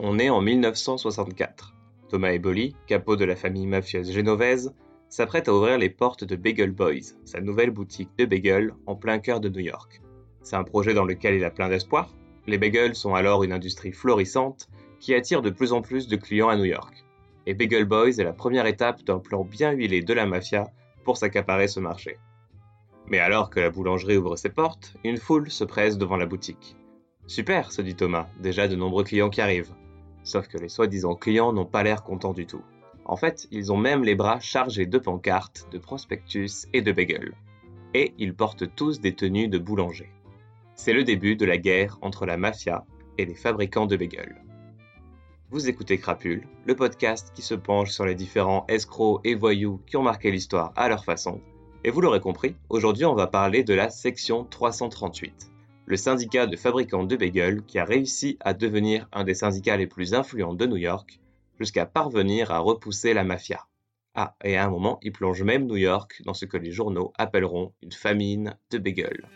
On 0.00 0.20
est 0.20 0.30
en 0.30 0.40
1964. 0.40 1.74
Thomas 2.08 2.30
Eboli, 2.30 2.76
capot 2.86 3.16
de 3.16 3.24
la 3.24 3.34
famille 3.34 3.66
mafieuse 3.66 4.12
génovaise, 4.12 4.72
s'apprête 5.08 5.48
à 5.48 5.54
ouvrir 5.54 5.76
les 5.76 5.90
portes 5.90 6.22
de 6.22 6.36
Bagel 6.36 6.70
Boys, 6.70 7.16
sa 7.24 7.40
nouvelle 7.40 7.72
boutique 7.72 8.10
de 8.16 8.24
bagels 8.24 8.74
en 8.86 8.94
plein 8.94 9.18
cœur 9.18 9.40
de 9.40 9.48
New 9.48 9.58
York. 9.58 10.00
C'est 10.42 10.54
un 10.54 10.62
projet 10.62 10.94
dans 10.94 11.04
lequel 11.04 11.34
il 11.34 11.44
a 11.44 11.50
plein 11.50 11.68
d'espoir. 11.68 12.14
Les 12.46 12.58
bagels 12.58 12.94
sont 12.94 13.16
alors 13.16 13.42
une 13.42 13.52
industrie 13.52 13.90
florissante 13.90 14.68
qui 15.00 15.14
attire 15.14 15.42
de 15.42 15.50
plus 15.50 15.72
en 15.72 15.82
plus 15.82 16.06
de 16.06 16.14
clients 16.14 16.48
à 16.48 16.56
New 16.56 16.64
York. 16.64 17.04
Et 17.46 17.54
Bagel 17.54 17.84
Boys 17.84 18.20
est 18.20 18.24
la 18.24 18.32
première 18.32 18.66
étape 18.66 19.02
d'un 19.02 19.18
plan 19.18 19.42
bien 19.42 19.72
huilé 19.72 20.00
de 20.02 20.14
la 20.14 20.26
mafia 20.26 20.70
pour 21.02 21.16
s'accaparer 21.16 21.66
ce 21.66 21.80
marché. 21.80 22.18
Mais 23.08 23.18
alors 23.18 23.50
que 23.50 23.58
la 23.58 23.70
boulangerie 23.70 24.18
ouvre 24.18 24.36
ses 24.36 24.50
portes, 24.50 24.94
une 25.02 25.16
foule 25.16 25.50
se 25.50 25.64
presse 25.64 25.98
devant 25.98 26.16
la 26.16 26.26
boutique. 26.26 26.76
Super, 27.26 27.72
se 27.72 27.82
dit 27.82 27.96
Thomas, 27.96 28.28
déjà 28.38 28.68
de 28.68 28.76
nombreux 28.76 29.02
clients 29.02 29.30
qui 29.30 29.40
arrivent. 29.40 29.74
Sauf 30.28 30.46
que 30.46 30.58
les 30.58 30.68
soi-disant 30.68 31.14
clients 31.14 31.54
n'ont 31.54 31.64
pas 31.64 31.82
l'air 31.82 32.02
contents 32.02 32.34
du 32.34 32.44
tout. 32.44 32.60
En 33.06 33.16
fait, 33.16 33.48
ils 33.50 33.72
ont 33.72 33.78
même 33.78 34.04
les 34.04 34.14
bras 34.14 34.40
chargés 34.40 34.84
de 34.84 34.98
pancartes, 34.98 35.66
de 35.72 35.78
prospectus 35.78 36.66
et 36.74 36.82
de 36.82 36.92
bagels. 36.92 37.32
Et 37.94 38.12
ils 38.18 38.34
portent 38.34 38.74
tous 38.74 39.00
des 39.00 39.14
tenues 39.14 39.48
de 39.48 39.56
boulanger. 39.56 40.12
C'est 40.74 40.92
le 40.92 41.02
début 41.02 41.34
de 41.34 41.46
la 41.46 41.56
guerre 41.56 41.96
entre 42.02 42.26
la 42.26 42.36
mafia 42.36 42.84
et 43.16 43.24
les 43.24 43.34
fabricants 43.34 43.86
de 43.86 43.96
bagels. 43.96 44.44
Vous 45.50 45.66
écoutez 45.66 45.96
Crapule, 45.96 46.46
le 46.66 46.76
podcast 46.76 47.32
qui 47.34 47.40
se 47.40 47.54
penche 47.54 47.92
sur 47.92 48.04
les 48.04 48.14
différents 48.14 48.66
escrocs 48.68 49.22
et 49.24 49.34
voyous 49.34 49.80
qui 49.86 49.96
ont 49.96 50.02
marqué 50.02 50.30
l'histoire 50.30 50.74
à 50.76 50.90
leur 50.90 51.06
façon. 51.06 51.40
Et 51.84 51.90
vous 51.90 52.02
l'aurez 52.02 52.20
compris, 52.20 52.54
aujourd'hui 52.68 53.06
on 53.06 53.14
va 53.14 53.28
parler 53.28 53.64
de 53.64 53.72
la 53.72 53.88
section 53.88 54.44
338 54.44 55.52
le 55.88 55.96
syndicat 55.96 56.46
de 56.46 56.54
fabricants 56.54 57.04
de 57.04 57.16
bagels 57.16 57.62
qui 57.62 57.78
a 57.78 57.84
réussi 57.86 58.36
à 58.40 58.52
devenir 58.52 59.08
un 59.10 59.24
des 59.24 59.32
syndicats 59.32 59.78
les 59.78 59.86
plus 59.86 60.12
influents 60.12 60.52
de 60.52 60.66
New 60.66 60.76
York, 60.76 61.18
jusqu'à 61.58 61.86
parvenir 61.86 62.50
à 62.50 62.58
repousser 62.58 63.14
la 63.14 63.24
mafia. 63.24 63.66
Ah, 64.14 64.36
et 64.44 64.58
à 64.58 64.66
un 64.66 64.70
moment, 64.70 64.98
il 65.00 65.12
plonge 65.12 65.42
même 65.42 65.64
New 65.64 65.76
York 65.76 66.20
dans 66.26 66.34
ce 66.34 66.44
que 66.44 66.58
les 66.58 66.72
journaux 66.72 67.14
appelleront 67.16 67.72
une 67.80 67.92
famine 67.92 68.54
de 68.70 68.76
bagels. 68.76 69.26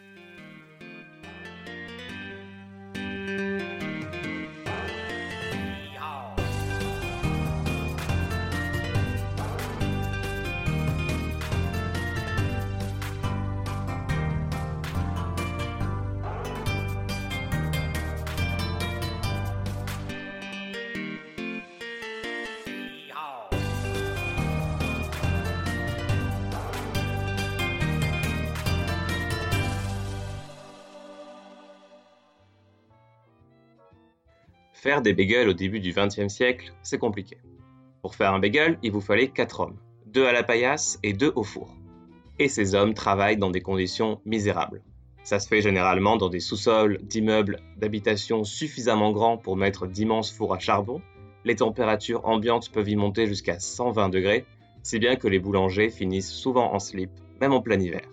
Faire 34.83 35.00
des 35.00 35.14
bagels 35.14 35.48
au 35.48 35.52
début 35.52 35.78
du 35.78 35.92
XXe 35.92 36.27
siècle, 36.27 36.75
c'est 36.83 36.98
compliqué. 36.98 37.36
Pour 38.00 38.16
faire 38.16 38.34
un 38.34 38.41
bagel, 38.41 38.80
il 38.83 38.91
vous 38.91 39.00
fallait 39.00 39.28
4 39.28 39.61
hommes, 39.61 39.77
2 40.06 40.27
à 40.27 40.33
la 40.33 40.42
paillasse 40.42 40.98
et 41.05 41.12
2 41.12 41.34
au 41.36 41.44
four. 41.44 41.72
Et 42.41 42.48
ces 42.48 42.74
hommes 42.74 42.92
travaillent 42.92 43.36
dans 43.36 43.52
des 43.52 43.61
conditions 43.61 44.20
misérables. 44.24 44.83
Ça 45.22 45.39
se 45.39 45.47
fait 45.47 45.61
généralement 45.61 46.16
dans 46.16 46.28
des 46.28 46.41
sous-sols 46.41 46.98
d'immeubles 47.00 47.61
d'habitation 47.77 48.42
suffisamment 48.42 49.12
grands 49.12 49.39
pour 49.39 49.56
mettre 49.56 49.86
d'immenses 49.86 50.33
fours 50.33 50.52
à 50.52 50.58
charbon. 50.58 51.00
Les 51.44 51.55
températures 51.55 52.27
ambiantes 52.27 52.72
peuvent 52.72 52.89
y 52.89 52.96
monter 52.96 53.28
jusqu'à 53.28 53.61
120 53.61 54.08
degrés, 54.08 54.46
si 54.83 54.98
bien 54.98 55.14
que 55.14 55.28
les 55.28 55.39
boulangers 55.39 55.91
finissent 55.91 56.33
souvent 56.33 56.74
en 56.74 56.80
slip, 56.80 57.12
même 57.41 57.52
en 57.52 57.62
plein 57.62 57.79
hiver. 57.79 58.11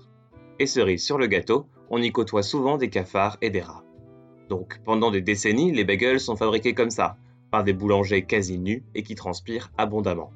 Et 0.60 0.68
cerise 0.68 1.04
sur 1.04 1.18
le 1.18 1.26
gâteau, 1.26 1.66
on 1.90 2.00
y 2.00 2.12
côtoie 2.12 2.44
souvent 2.44 2.78
des 2.78 2.92
cafards 2.92 3.40
et 3.42 3.50
des 3.50 3.62
rats. 3.62 3.84
Donc 4.50 4.80
pendant 4.84 5.12
des 5.12 5.22
décennies, 5.22 5.72
les 5.72 5.86
bagels 5.86 6.20
sont 6.20 6.36
fabriqués 6.36 6.74
comme 6.74 6.90
ça, 6.90 7.18
par 7.52 7.64
des 7.64 7.74
boulangers 7.74 8.24
quasi 8.24 8.58
nus 8.58 8.84
et 8.96 9.04
qui 9.04 9.16
transpirent 9.16 9.72
abondamment. 9.78 10.32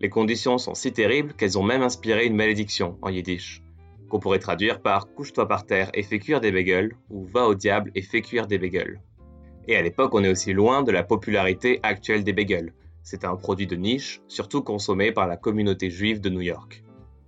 Les 0.00 0.08
conditions 0.08 0.58
sont 0.58 0.74
si 0.74 0.92
terribles 0.92 1.34
qu'elles 1.34 1.58
ont 1.58 1.62
même 1.62 1.82
inspiré 1.82 2.26
une 2.26 2.34
malédiction 2.34 2.98
en 3.02 3.10
yiddish, 3.10 3.62
qu'on 4.08 4.18
pourrait 4.18 4.38
traduire 4.38 4.80
par 4.80 5.06
couche-toi 5.14 5.46
par 5.46 5.64
terre 5.64 5.90
et 5.94 6.02
fais 6.02 6.18
cuire 6.18 6.40
des 6.40 6.50
bagels 6.50 6.96
ou 7.10 7.24
va 7.24 7.46
au 7.46 7.54
diable 7.54 7.92
et 7.94 8.02
fais 8.02 8.22
cuire 8.22 8.46
des 8.46 8.58
bagels. 8.58 9.00
Et 9.68 9.76
à 9.76 9.82
l'époque, 9.82 10.14
on 10.14 10.24
est 10.24 10.30
aussi 10.30 10.52
loin 10.52 10.82
de 10.82 10.90
la 10.90 11.04
popularité 11.04 11.78
actuelle 11.82 12.24
des 12.24 12.32
bagels. 12.32 12.72
C'est 13.04 13.24
un 13.24 13.36
produit 13.36 13.66
de 13.66 13.76
niche, 13.76 14.20
surtout 14.26 14.62
consommé 14.62 15.12
par 15.12 15.26
la 15.26 15.36
communauté 15.36 15.88
juive 15.88 16.20
de 16.20 16.30
New 16.30 16.40
York. 16.40 16.82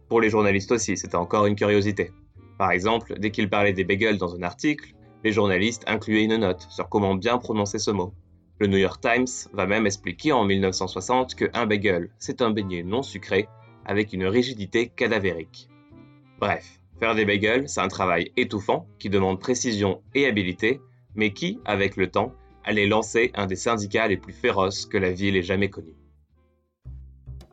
Pour 0.08 0.20
les 0.20 0.30
journalistes 0.30 0.72
aussi, 0.72 0.96
c'était 0.96 1.16
encore 1.16 1.46
une 1.46 1.56
curiosité. 1.56 2.10
Par 2.58 2.70
exemple, 2.70 3.14
dès 3.18 3.30
qu'ils 3.30 3.50
parlaient 3.50 3.72
des 3.72 3.84
bagels 3.84 4.18
dans 4.18 4.34
un 4.34 4.42
article, 4.42 4.94
les 5.24 5.32
journalistes 5.32 5.84
incluaient 5.86 6.24
une 6.24 6.36
note 6.36 6.66
sur 6.68 6.88
comment 6.88 7.14
bien 7.14 7.38
prononcer 7.38 7.78
ce 7.78 7.90
mot. 7.90 8.12
Le 8.60 8.66
New 8.66 8.76
York 8.76 9.00
Times 9.00 9.50
va 9.54 9.66
même 9.66 9.86
expliquer 9.86 10.32
en 10.32 10.44
1960 10.44 11.34
que 11.34 11.46
un 11.54 11.66
bagel, 11.66 12.10
c'est 12.18 12.42
un 12.42 12.50
beignet 12.50 12.82
non 12.82 13.02
sucré 13.02 13.48
avec 13.86 14.12
une 14.12 14.26
rigidité 14.26 14.88
cadavérique. 14.88 15.68
Bref, 16.38 16.78
faire 17.00 17.14
des 17.14 17.24
bagels, 17.24 17.68
c'est 17.68 17.80
un 17.80 17.88
travail 17.88 18.32
étouffant 18.36 18.86
qui 18.98 19.08
demande 19.08 19.40
précision 19.40 20.02
et 20.14 20.26
habileté, 20.26 20.80
mais 21.14 21.32
qui, 21.32 21.58
avec 21.64 21.96
le 21.96 22.10
temps, 22.10 22.34
allait 22.62 22.86
lancer 22.86 23.30
un 23.34 23.46
des 23.46 23.56
syndicats 23.56 24.08
les 24.08 24.16
plus 24.16 24.32
féroces 24.32 24.86
que 24.86 24.98
la 24.98 25.10
ville 25.10 25.36
ait 25.36 25.42
jamais 25.42 25.70
connus. 25.70 25.96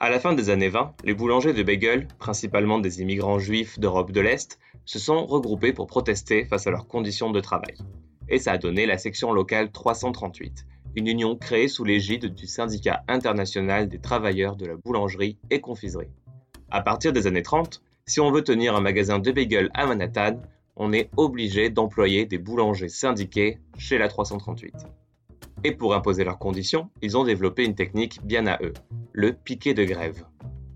À 0.03 0.09
la 0.09 0.19
fin 0.19 0.33
des 0.33 0.49
années 0.49 0.67
20, 0.67 0.95
les 1.03 1.13
boulangers 1.13 1.53
de 1.53 1.61
bagels, 1.61 2.07
principalement 2.17 2.79
des 2.79 3.01
immigrants 3.01 3.37
juifs 3.37 3.77
d'Europe 3.77 4.11
de 4.11 4.19
l'Est, 4.19 4.57
se 4.83 4.97
sont 4.97 5.27
regroupés 5.27 5.73
pour 5.73 5.85
protester 5.85 6.43
face 6.43 6.65
à 6.65 6.71
leurs 6.71 6.87
conditions 6.87 7.29
de 7.29 7.39
travail. 7.39 7.75
Et 8.27 8.39
ça 8.39 8.53
a 8.53 8.57
donné 8.57 8.87
la 8.87 8.97
section 8.97 9.31
locale 9.31 9.71
338, 9.71 10.65
une 10.95 11.05
union 11.05 11.35
créée 11.35 11.67
sous 11.67 11.83
l'égide 11.83 12.33
du 12.33 12.47
syndicat 12.47 13.03
international 13.07 13.89
des 13.89 13.99
travailleurs 13.99 14.55
de 14.55 14.65
la 14.65 14.75
boulangerie 14.75 15.37
et 15.51 15.61
confiserie. 15.61 16.09
À 16.71 16.81
partir 16.81 17.13
des 17.13 17.27
années 17.27 17.43
30, 17.43 17.83
si 18.07 18.19
on 18.19 18.31
veut 18.31 18.43
tenir 18.43 18.75
un 18.75 18.81
magasin 18.81 19.19
de 19.19 19.31
bagels 19.31 19.69
à 19.75 19.85
Manhattan, 19.85 20.41
on 20.77 20.93
est 20.93 21.11
obligé 21.15 21.69
d'employer 21.69 22.25
des 22.25 22.39
boulangers 22.39 22.89
syndiqués 22.89 23.59
chez 23.77 23.99
la 23.99 24.07
338. 24.07 24.73
Et 25.63 25.71
pour 25.73 25.93
imposer 25.93 26.23
leurs 26.23 26.39
conditions, 26.39 26.89
ils 27.01 27.17
ont 27.17 27.23
développé 27.23 27.63
une 27.63 27.75
technique 27.75 28.19
bien 28.23 28.47
à 28.47 28.57
eux, 28.63 28.73
le 29.13 29.33
piquet 29.33 29.73
de 29.73 29.83
grève. 29.83 30.25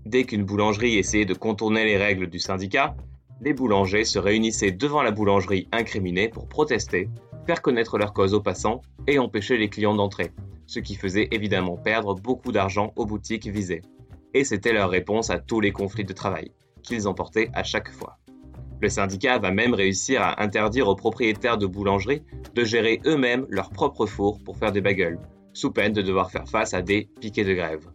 Dès 0.04 0.24
qu'une 0.24 0.44
boulangerie 0.44 0.96
essayait 0.96 1.24
de 1.24 1.34
contourner 1.34 1.84
les 1.84 1.96
règles 1.96 2.28
du 2.28 2.38
syndicat, 2.38 2.94
les 3.40 3.52
boulangers 3.52 4.04
se 4.04 4.20
réunissaient 4.20 4.70
devant 4.70 5.02
la 5.02 5.10
boulangerie 5.10 5.68
incriminée 5.72 6.28
pour 6.28 6.48
protester, 6.48 7.10
faire 7.46 7.62
connaître 7.62 7.98
leur 7.98 8.12
cause 8.12 8.32
aux 8.32 8.40
passants 8.40 8.80
et 9.08 9.18
empêcher 9.18 9.56
les 9.56 9.68
clients 9.68 9.94
d'entrer, 9.94 10.30
ce 10.66 10.78
qui 10.78 10.94
faisait 10.94 11.28
évidemment 11.32 11.76
perdre 11.76 12.14
beaucoup 12.14 12.52
d'argent 12.52 12.92
aux 12.94 13.06
boutiques 13.06 13.48
visées. 13.48 13.82
Et 14.34 14.44
c'était 14.44 14.72
leur 14.72 14.90
réponse 14.90 15.30
à 15.30 15.38
tous 15.38 15.60
les 15.60 15.72
conflits 15.72 16.04
de 16.04 16.12
travail, 16.12 16.52
qu'ils 16.82 17.08
emportaient 17.08 17.50
à 17.52 17.64
chaque 17.64 17.90
fois. 17.90 18.18
Le 18.82 18.88
syndicat 18.90 19.38
va 19.38 19.50
même 19.50 19.72
réussir 19.72 20.20
à 20.22 20.42
interdire 20.42 20.88
aux 20.88 20.96
propriétaires 20.96 21.56
de 21.56 21.66
boulangeries 21.66 22.22
de 22.54 22.64
gérer 22.64 23.00
eux-mêmes 23.06 23.46
leur 23.48 23.70
propre 23.70 24.06
four 24.06 24.38
pour 24.44 24.58
faire 24.58 24.72
des 24.72 24.82
bagels, 24.82 25.18
sous 25.54 25.70
peine 25.70 25.92
de 25.92 26.02
devoir 26.02 26.30
faire 26.30 26.46
face 26.46 26.74
à 26.74 26.82
des 26.82 27.08
piquets 27.20 27.44
de 27.44 27.54
grève. 27.54 27.86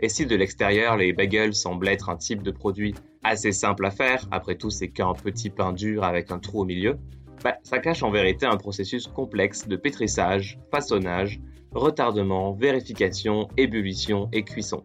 Et 0.00 0.08
si 0.08 0.26
de 0.26 0.36
l'extérieur 0.36 0.96
les 0.96 1.12
bagels 1.12 1.54
semblent 1.54 1.88
être 1.88 2.08
un 2.08 2.16
type 2.16 2.42
de 2.42 2.52
produit 2.52 2.94
assez 3.24 3.50
simple 3.50 3.84
à 3.84 3.90
faire, 3.90 4.26
après 4.30 4.54
tout 4.54 4.70
c'est 4.70 4.88
qu'un 4.88 5.12
petit 5.12 5.50
pain 5.50 5.72
dur 5.72 6.04
avec 6.04 6.30
un 6.30 6.38
trou 6.38 6.60
au 6.60 6.64
milieu, 6.64 6.98
bah, 7.42 7.56
ça 7.64 7.78
cache 7.80 8.04
en 8.04 8.10
vérité 8.10 8.46
un 8.46 8.56
processus 8.56 9.08
complexe 9.08 9.66
de 9.66 9.76
pétrissage, 9.76 10.58
façonnage, 10.70 11.40
retardement, 11.72 12.52
vérification, 12.52 13.48
ébullition 13.56 14.28
et 14.32 14.44
cuisson. 14.44 14.84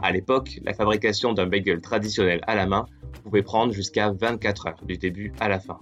À 0.00 0.12
l'époque, 0.12 0.60
la 0.64 0.74
fabrication 0.74 1.32
d'un 1.32 1.46
bagel 1.46 1.80
traditionnel 1.80 2.40
à 2.46 2.54
la 2.54 2.66
main 2.66 2.86
pouvait 3.12 3.42
prendre 3.42 3.72
jusqu'à 3.72 4.10
24 4.10 4.66
heures 4.66 4.84
du 4.84 4.96
début 4.96 5.32
à 5.40 5.48
la 5.48 5.60
fin. 5.60 5.78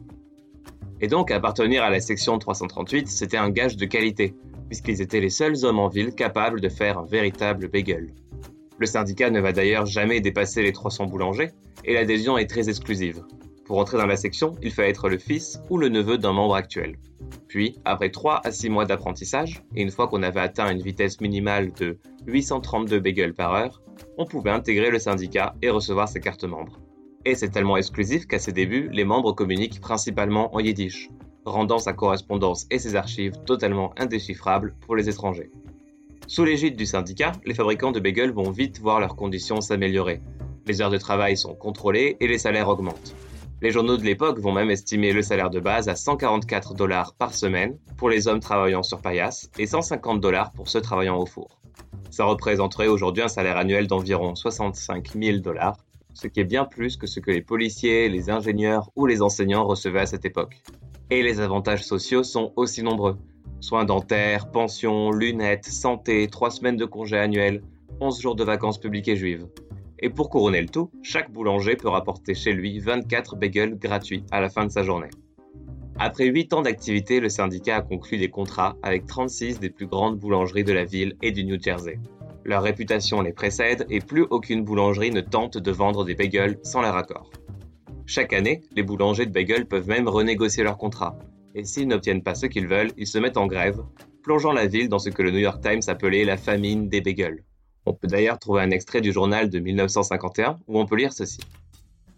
Et 1.01 1.09
donc 1.09 1.31
appartenir 1.31 1.83
à 1.83 1.91
la 1.91 2.01
section 2.01 2.39
338, 2.39 3.09
c'était 3.09 3.37
un 3.37 3.51
gage 3.51 3.77
de 3.77 3.87
qualité, 3.87 4.35
puisqu'ils 4.69 5.01
étaient 5.01 5.21
les 5.21 5.31
seuls 5.31 5.65
hommes 5.65 5.79
en 5.79 5.89
ville 5.89 6.15
capables 6.15 6.61
de 6.61 6.69
faire 6.69 6.99
un 6.99 7.05
véritable 7.05 7.69
bagel. 7.69 8.09
Le 8.79 8.87
syndicat 8.87 9.31
ne 9.31 9.41
va 9.41 9.53
d'ailleurs 9.53 9.87
jamais 9.87 10.21
dépasser 10.21 10.63
les 10.63 10.73
300 10.73 11.07
boulangers 11.07 11.51
et 11.85 11.95
l'adhésion 11.95 12.39
est 12.39 12.47
très 12.47 12.69
exclusive. 12.69 13.23
Pour 13.65 13.79
entrer 13.79 13.99
dans 13.99 14.07
la 14.07 14.17
section, 14.17 14.57
il 14.63 14.73
faut 14.73 14.83
être 14.83 15.09
le 15.09 15.19
fils 15.19 15.61
ou 15.71 15.79
le 15.79 15.89
neveu 15.89 16.19
d'un 16.19 16.33
membre 16.33 16.55
actuel. 16.55 16.97
Puis, 17.47 17.79
après 17.85 18.11
3 18.11 18.41
à 18.45 18.51
6 18.51 18.69
mois 18.69 18.85
d'apprentissage, 18.85 19.63
et 19.77 19.83
une 19.83 19.91
fois 19.91 20.09
qu'on 20.09 20.23
avait 20.23 20.41
atteint 20.41 20.71
une 20.71 20.83
vitesse 20.83 21.21
minimale 21.21 21.73
de 21.75 21.99
832 22.27 22.99
bagels 23.01 23.35
par 23.35 23.55
heure, 23.55 23.81
on 24.19 24.25
pouvait 24.25 24.51
intégrer 24.51 24.91
le 24.91 24.99
syndicat 24.99 25.55
et 25.63 25.71
recevoir 25.71 26.09
sa 26.09 26.21
carte 26.21 26.45
membre. 26.45 26.81
Et 27.27 27.35
c'est 27.35 27.51
tellement 27.51 27.77
exclusif 27.77 28.27
qu'à 28.27 28.39
ses 28.39 28.53
débuts, 28.53 28.89
les 28.93 29.05
membres 29.05 29.33
communiquent 29.33 29.81
principalement 29.81 30.55
en 30.55 30.61
yiddish, 30.61 31.11
rendant 31.45 31.79
sa 31.79 31.93
correspondance 31.93 32.67
et 32.71 32.79
ses 32.79 32.97
archives 32.97 33.37
totalement 33.45 33.93
indéchiffrables 33.99 34.75
pour 34.81 34.97
les 34.97 35.09
étrangers. 35.09 35.51
Sous 36.27 36.45
l'égide 36.45 36.77
du 36.77 36.87
syndicat, 36.87 37.33
les 37.45 37.55
fabricants 37.55 37.93
de 37.93 38.01
bagels 38.01 38.33
vont 38.33 38.51
vite 38.51 38.81
voir 38.81 39.01
leurs 39.01 39.17
conditions 39.17 39.61
s'améliorer. 39.61 40.23
Les 40.67 40.81
heures 40.81 40.91
de 40.91 40.97
travail 40.97 41.37
sont 41.37 41.55
contrôlées 41.55 42.17
et 42.21 42.27
les 42.27 42.39
salaires 42.39 42.69
augmentent. 42.69 43.15
Les 43.61 43.73
journaux 43.73 43.99
de 43.99 44.05
l'époque 44.05 44.39
vont 44.39 44.53
même 44.53 44.71
estimer 44.71 45.13
le 45.13 45.21
salaire 45.21 45.51
de 45.51 45.61
base 45.61 45.91
à 45.91 45.97
144 45.97 46.73
dollars 46.73 47.13
par 47.13 47.35
semaine 47.35 47.77
pour 47.99 48.09
les 48.09 48.29
hommes 48.29 48.41
travaillant 48.41 48.83
sur 48.83 49.03
paillasse 49.03 49.51
et 49.59 49.67
150 49.67 50.21
dollars 50.21 50.53
pour 50.53 50.71
ceux 50.71 50.81
travaillant 50.81 51.19
au 51.19 51.27
four. 51.27 51.61
Ça 52.11 52.25
représenterait 52.25 52.87
aujourd'hui 52.87 53.23
un 53.23 53.29
salaire 53.29 53.59
annuel 53.59 53.87
d'environ 53.87 54.35
65 54.35 55.13
000 55.15 55.39
dollars, 55.39 55.77
ce 56.15 56.27
qui 56.27 56.41
est 56.41 56.45
bien 56.45 56.65
plus 56.65 56.97
que 56.97 57.07
ce 57.07 57.21
que 57.21 57.31
les 57.31 57.43
policiers, 57.43 58.09
les 58.09 58.31
ingénieurs 58.31 58.91
ou 58.97 59.07
les 59.07 59.23
enseignants 59.23 59.65
recevaient 59.65 60.01
à 60.01 60.07
cette 60.07 60.25
époque. 60.25 60.63
Et 61.11 61.23
les 61.23 61.41
avantages 61.41 61.85
sociaux 61.85 62.23
sont 62.23 62.53
aussi 62.57 62.83
nombreux. 62.83 63.17
Soins 63.61 63.85
dentaires, 63.85 64.51
pensions, 64.51 65.11
lunettes, 65.11 65.67
santé, 65.67 66.29
3 66.29 66.51
semaines 66.51 66.77
de 66.77 66.85
congés 66.85 67.19
annuels, 67.19 67.63
11 68.01 68.21
jours 68.21 68.37
de 68.37 68.45
vacances 68.45 68.79
publiques 68.79 69.09
et 69.09 69.17
juives. 69.17 69.47
Et 69.99 70.09
pour 70.09 70.31
couronner 70.31 70.63
le 70.63 70.69
tout, 70.69 70.91
chaque 71.03 71.31
boulanger 71.31 71.77
peut 71.77 71.89
rapporter 71.89 72.35
chez 72.35 72.53
lui 72.53 72.79
24 72.79 73.37
bagels 73.37 73.79
gratuits 73.79 74.25
à 74.31 74.41
la 74.41 74.49
fin 74.49 74.65
de 74.65 74.71
sa 74.71 74.83
journée. 74.83 75.11
Après 75.99 76.25
8 76.25 76.55
ans 76.55 76.63
d'activité, 76.63 77.21
le 77.21 77.29
syndicat 77.29 77.77
a 77.77 77.83
conclu 77.83 78.17
des 78.17 78.31
contrats 78.31 78.77
avec 78.83 79.05
36 79.05 79.61
des 79.61 79.69
plus 79.69 79.87
grandes 79.87 80.19
boulangeries 80.19 80.65
de 80.65 80.73
la 80.73 80.85
ville 80.85 81.17
et 81.21 81.33
du 81.33 81.45
New 81.45 81.61
Jersey. 81.61 81.99
Leur 82.45 82.63
réputation 82.63 83.21
les 83.21 83.33
précède 83.33 83.87
et 83.91 84.01
plus 84.01 84.27
aucune 84.31 84.65
boulangerie 84.65 85.11
ne 85.11 85.21
tente 85.21 85.59
de 85.59 85.71
vendre 85.71 86.05
des 86.05 86.15
bagels 86.15 86.59
sans 86.63 86.81
leur 86.81 86.97
accord. 86.97 87.31
Chaque 88.07 88.33
année, 88.33 88.63
les 88.75 88.83
boulangers 88.83 89.27
de 89.27 89.33
bagels 89.33 89.67
peuvent 89.67 89.89
même 89.89 90.09
renégocier 90.09 90.65
leur 90.65 90.79
contrat. 90.79 91.19
Et 91.55 91.65
s'ils 91.65 91.87
n'obtiennent 91.87 92.23
pas 92.23 92.35
ce 92.35 92.47
qu'ils 92.47 92.67
veulent, 92.67 92.93
ils 92.97 93.07
se 93.07 93.19
mettent 93.19 93.37
en 93.37 93.47
grève, 93.47 93.83
plongeant 94.23 94.53
la 94.53 94.67
ville 94.67 94.89
dans 94.89 94.99
ce 94.99 95.11
que 95.11 95.23
le 95.23 95.31
New 95.31 95.39
York 95.39 95.61
Times 95.63 95.83
appelait 95.87 96.25
la 96.25 96.37
famine 96.37 96.89
des 96.89 97.01
bagels. 97.01 97.45
On 97.87 97.93
peut 97.93 98.09
d'ailleurs 98.09 98.39
trouver 98.39 98.63
un 98.63 98.71
extrait 98.71 99.01
du 99.01 99.13
journal 99.13 99.51
de 99.51 99.59
1951 99.59 100.59
où 100.67 100.81
on 100.81 100.87
peut 100.87 100.97
lire 100.97 101.13
ceci. 101.13 101.41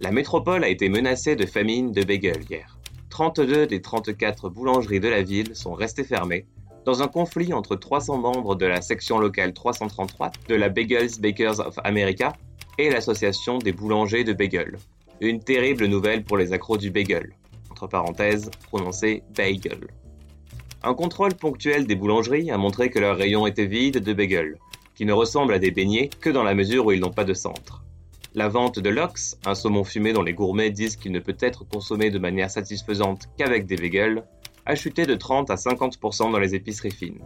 La 0.01 0.13
métropole 0.13 0.65
a 0.65 0.69
été 0.69 0.89
menacée 0.89 1.37
de 1.37 1.47
famine 1.47 1.93
de 1.93 2.05
bagels 2.05 2.45
hier. 2.49 2.79
32 3.11 3.67
des 3.67 3.83
34 3.83 4.49
boulangeries 4.49 5.01
de 5.01 5.09
la 5.09 5.23
ville 5.23 5.55
sont 5.55 5.75
restées 5.75 6.05
fermées 6.05 6.47
dans 6.85 7.03
un 7.03 7.09
conflit 7.09 7.53
entre 7.53 7.77
300 7.77 8.19
membres 8.19 8.55
de 8.55 8.67
la 8.67 8.83
section 8.83 9.19
locale 9.19 9.53
333 9.53 10.33
de 10.49 10.55
la 10.55 10.69
Bagels 10.69 11.21
Bakers 11.21 11.61
of 11.61 11.79
America 11.85 12.33
et 12.79 12.91
l'association 12.91 13.59
des 13.59 13.73
boulangers 13.73 14.25
de 14.25 14.33
bagels. 14.33 14.79
Une 15.21 15.41
terrible 15.41 15.87
nouvelle 15.87 16.25
pour 16.25 16.37
les 16.37 16.53
accros 16.53 16.79
du 16.79 16.91
bagel. 16.91 17.33
Entre 17.71 17.87
parenthèses, 17.87 18.51
prononcé 18.69 19.23
bagel. 19.37 19.89
Un 20.83 20.95
contrôle 20.95 21.35
ponctuel 21.35 21.87
des 21.87 21.95
boulangeries 21.95 22.51
a 22.51 22.59
montré 22.59 22.91
que 22.91 22.99
leurs 22.99 23.17
rayons 23.17 23.47
étaient 23.47 23.67
vides 23.67 23.99
de 23.99 24.13
bagels, 24.13 24.59
qui 24.95 25.05
ne 25.05 25.13
ressemblent 25.13 25.55
à 25.55 25.61
des 25.61 25.71
beignets 25.71 26.11
que 26.21 26.31
dans 26.31 26.43
la 26.43 26.55
mesure 26.55 26.87
où 26.87 26.93
ils 26.93 27.01
n'ont 27.01 27.11
pas 27.11 27.25
de 27.25 27.35
centre. 27.35 27.85
La 28.35 28.49
vente 28.49 28.79
de 28.79 28.89
l'ox, 28.89 29.39
un 29.45 29.55
saumon 29.55 29.85
fumé 29.85 30.13
dont 30.13 30.23
les 30.23 30.33
gourmets 30.33 30.71
disent 30.71 30.97
qu'il 30.97 31.13
ne 31.13 31.21
peut 31.21 31.37
être 31.39 31.65
consommé 31.69 32.11
de 32.11 32.19
manière 32.19 32.51
satisfaisante 32.51 33.29
qu'avec 33.37 33.67
des 33.67 33.77
bagels, 33.77 34.25
a 34.65 34.75
chuté 34.75 35.07
de 35.07 35.15
30 35.15 35.51
à 35.51 35.57
50% 35.57 36.31
dans 36.31 36.39
les 36.39 36.55
épiceries 36.55 36.91
fines. 36.91 37.21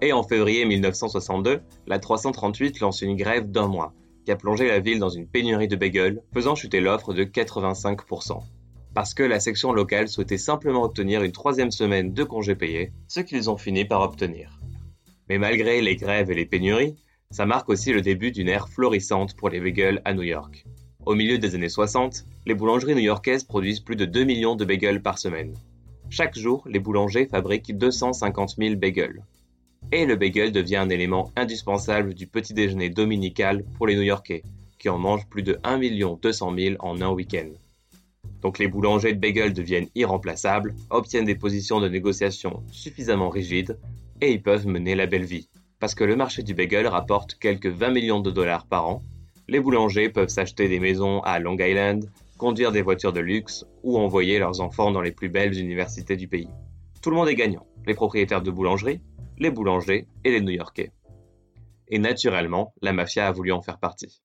Et 0.00 0.12
en 0.12 0.22
février 0.22 0.64
1962, 0.64 1.60
la 1.86 1.98
338 1.98 2.80
lance 2.80 3.02
une 3.02 3.16
grève 3.16 3.50
d'un 3.50 3.66
mois, 3.66 3.92
qui 4.24 4.30
a 4.30 4.36
plongé 4.36 4.68
la 4.68 4.78
ville 4.78 5.00
dans 5.00 5.08
une 5.08 5.26
pénurie 5.26 5.68
de 5.68 5.76
bagels, 5.76 6.22
faisant 6.32 6.54
chuter 6.54 6.80
l'offre 6.80 7.14
de 7.14 7.24
85%. 7.24 8.42
Parce 8.94 9.14
que 9.14 9.22
la 9.22 9.40
section 9.40 9.72
locale 9.72 10.08
souhaitait 10.08 10.38
simplement 10.38 10.84
obtenir 10.84 11.22
une 11.22 11.32
troisième 11.32 11.70
semaine 11.70 12.12
de 12.12 12.24
congés 12.24 12.54
payés, 12.54 12.92
ce 13.08 13.20
qu'ils 13.20 13.50
ont 13.50 13.56
fini 13.56 13.84
par 13.84 14.02
obtenir. 14.02 14.60
Mais 15.28 15.38
malgré 15.38 15.82
les 15.82 15.96
grèves 15.96 16.30
et 16.30 16.34
les 16.34 16.46
pénuries, 16.46 16.96
ça 17.30 17.44
marque 17.44 17.68
aussi 17.68 17.92
le 17.92 18.00
début 18.00 18.32
d'une 18.32 18.48
ère 18.48 18.68
florissante 18.68 19.36
pour 19.36 19.50
les 19.50 19.60
bagels 19.60 20.00
à 20.04 20.14
New 20.14 20.22
York. 20.22 20.64
Au 21.04 21.14
milieu 21.14 21.38
des 21.38 21.54
années 21.54 21.68
60, 21.68 22.24
les 22.46 22.54
boulangeries 22.54 22.94
new-yorkaises 22.94 23.44
produisent 23.44 23.80
plus 23.80 23.96
de 23.96 24.04
2 24.04 24.24
millions 24.24 24.56
de 24.56 24.64
bagels 24.64 25.02
par 25.02 25.18
semaine. 25.18 25.54
Chaque 26.10 26.38
jour, 26.38 26.64
les 26.66 26.78
boulangers 26.78 27.26
fabriquent 27.26 27.76
250 27.76 28.56
000 28.58 28.76
bagels. 28.76 29.22
Et 29.92 30.06
le 30.06 30.16
bagel 30.16 30.52
devient 30.52 30.76
un 30.76 30.88
élément 30.88 31.30
indispensable 31.36 32.14
du 32.14 32.26
petit 32.26 32.54
déjeuner 32.54 32.88
dominical 32.88 33.64
pour 33.76 33.86
les 33.86 33.94
New-Yorkais, 33.94 34.42
qui 34.78 34.88
en 34.88 34.98
mangent 34.98 35.28
plus 35.28 35.42
de 35.42 35.58
1 35.64 35.78
200 36.20 36.54
000 36.56 36.76
en 36.80 37.00
un 37.02 37.10
week-end. 37.10 37.50
Donc 38.40 38.58
les 38.58 38.68
boulangers 38.68 39.12
de 39.12 39.20
bagels 39.20 39.52
deviennent 39.52 39.88
irremplaçables, 39.94 40.74
obtiennent 40.90 41.24
des 41.24 41.34
positions 41.34 41.80
de 41.80 41.88
négociation 41.88 42.62
suffisamment 42.72 43.28
rigides 43.28 43.78
et 44.20 44.32
ils 44.32 44.42
peuvent 44.42 44.66
mener 44.66 44.94
la 44.94 45.06
belle 45.06 45.24
vie. 45.24 45.48
Parce 45.78 45.94
que 45.94 46.04
le 46.04 46.16
marché 46.16 46.42
du 46.42 46.54
bagel 46.54 46.86
rapporte 46.86 47.34
quelques 47.34 47.66
20 47.66 47.90
millions 47.90 48.20
de 48.20 48.30
dollars 48.30 48.66
par 48.66 48.88
an, 48.88 49.02
les 49.46 49.60
boulangers 49.60 50.08
peuvent 50.08 50.28
s'acheter 50.28 50.68
des 50.68 50.80
maisons 50.80 51.20
à 51.20 51.38
Long 51.38 51.56
Island, 51.58 52.10
conduire 52.38 52.72
des 52.72 52.82
voitures 52.82 53.12
de 53.12 53.20
luxe 53.20 53.66
ou 53.82 53.98
envoyer 53.98 54.38
leurs 54.38 54.60
enfants 54.60 54.92
dans 54.92 55.02
les 55.02 55.12
plus 55.12 55.28
belles 55.28 55.58
universités 55.58 56.16
du 56.16 56.28
pays. 56.28 56.48
Tout 57.02 57.10
le 57.10 57.16
monde 57.16 57.28
est 57.28 57.34
gagnant, 57.34 57.66
les 57.86 57.94
propriétaires 57.94 58.42
de 58.42 58.50
boulangeries, 58.50 59.02
les 59.38 59.50
boulangers 59.50 60.06
et 60.24 60.30
les 60.30 60.40
New-Yorkais. 60.40 60.92
Et 61.88 61.98
naturellement, 61.98 62.72
la 62.80 62.92
mafia 62.92 63.26
a 63.26 63.32
voulu 63.32 63.52
en 63.52 63.60
faire 63.60 63.78
partie. 63.78 64.22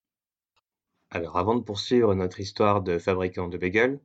Alors 1.09 1.37
avant 1.37 1.55
de 1.55 1.63
poursuivre 1.63 2.13
notre 2.15 2.39
histoire 2.39 2.81
de 2.81 2.97
fabricant 2.99 3.47
de 3.47 3.57
bagels, 3.57 3.99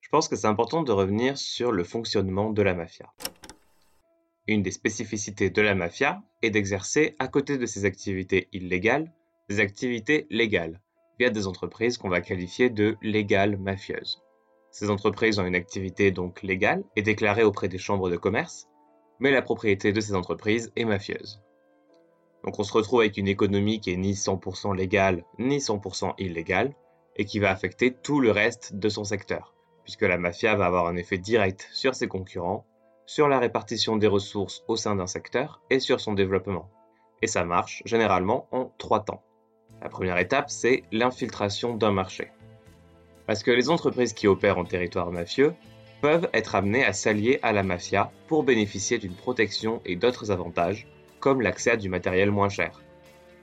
je 0.00 0.08
pense 0.08 0.28
que 0.28 0.36
c'est 0.36 0.46
important 0.46 0.82
de 0.82 0.92
revenir 0.92 1.36
sur 1.36 1.72
le 1.72 1.84
fonctionnement 1.84 2.50
de 2.50 2.62
la 2.62 2.74
mafia. 2.74 3.12
Une 4.46 4.62
des 4.62 4.70
spécificités 4.70 5.50
de 5.50 5.62
la 5.62 5.74
mafia 5.74 6.22
est 6.42 6.50
d'exercer, 6.50 7.16
à 7.18 7.28
côté 7.28 7.58
de 7.58 7.66
ses 7.66 7.84
activités 7.84 8.48
illégales, 8.52 9.12
des 9.48 9.60
activités 9.60 10.26
légales, 10.30 10.80
via 11.18 11.30
des 11.30 11.46
entreprises 11.46 11.98
qu'on 11.98 12.08
va 12.08 12.20
qualifier 12.20 12.70
de 12.70 12.96
légales 13.02 13.56
mafieuses. 13.58 14.22
Ces 14.70 14.90
entreprises 14.90 15.38
ont 15.38 15.46
une 15.46 15.54
activité 15.54 16.10
donc 16.10 16.42
légale 16.42 16.84
et 16.94 17.02
déclarée 17.02 17.42
auprès 17.42 17.68
des 17.68 17.78
chambres 17.78 18.10
de 18.10 18.16
commerce, 18.16 18.68
mais 19.18 19.30
la 19.30 19.42
propriété 19.42 19.92
de 19.92 20.00
ces 20.00 20.14
entreprises 20.14 20.72
est 20.76 20.84
mafieuse. 20.84 21.42
Donc 22.44 22.58
on 22.58 22.62
se 22.62 22.72
retrouve 22.72 23.00
avec 23.00 23.16
une 23.16 23.28
économie 23.28 23.80
qui 23.80 23.92
est 23.92 23.96
ni 23.96 24.12
100% 24.12 24.76
légale 24.76 25.24
ni 25.38 25.58
100% 25.58 26.14
illégale 26.18 26.74
et 27.16 27.24
qui 27.24 27.40
va 27.40 27.50
affecter 27.50 27.92
tout 27.92 28.20
le 28.20 28.30
reste 28.30 28.76
de 28.76 28.88
son 28.88 29.04
secteur, 29.04 29.54
puisque 29.82 30.02
la 30.02 30.18
mafia 30.18 30.54
va 30.54 30.66
avoir 30.66 30.86
un 30.86 30.96
effet 30.96 31.18
direct 31.18 31.68
sur 31.72 31.94
ses 31.94 32.06
concurrents 32.06 32.64
sur 33.08 33.26
la 33.26 33.38
répartition 33.38 33.96
des 33.96 34.06
ressources 34.06 34.62
au 34.68 34.76
sein 34.76 34.94
d'un 34.94 35.06
secteur 35.06 35.62
et 35.70 35.80
sur 35.80 35.98
son 35.98 36.12
développement. 36.12 36.68
Et 37.22 37.26
ça 37.26 37.44
marche 37.44 37.82
généralement 37.86 38.46
en 38.52 38.70
trois 38.76 39.02
temps. 39.02 39.22
La 39.82 39.88
première 39.88 40.18
étape, 40.18 40.50
c'est 40.50 40.82
l'infiltration 40.92 41.76
d'un 41.76 41.92
marché. 41.92 42.30
Parce 43.26 43.42
que 43.42 43.50
les 43.50 43.70
entreprises 43.70 44.12
qui 44.12 44.26
opèrent 44.26 44.58
en 44.58 44.64
territoire 44.64 45.10
mafieux 45.12 45.54
peuvent 46.00 46.28
être 46.32 46.54
amenées 46.54 46.84
à 46.84 46.92
s'allier 46.92 47.38
à 47.42 47.52
la 47.52 47.62
mafia 47.62 48.10
pour 48.26 48.42
bénéficier 48.42 48.98
d'une 48.98 49.14
protection 49.14 49.80
et 49.84 49.96
d'autres 49.96 50.30
avantages, 50.30 50.86
comme 51.20 51.40
l'accès 51.40 51.72
à 51.72 51.76
du 51.76 51.88
matériel 51.88 52.30
moins 52.30 52.48
cher. 52.48 52.80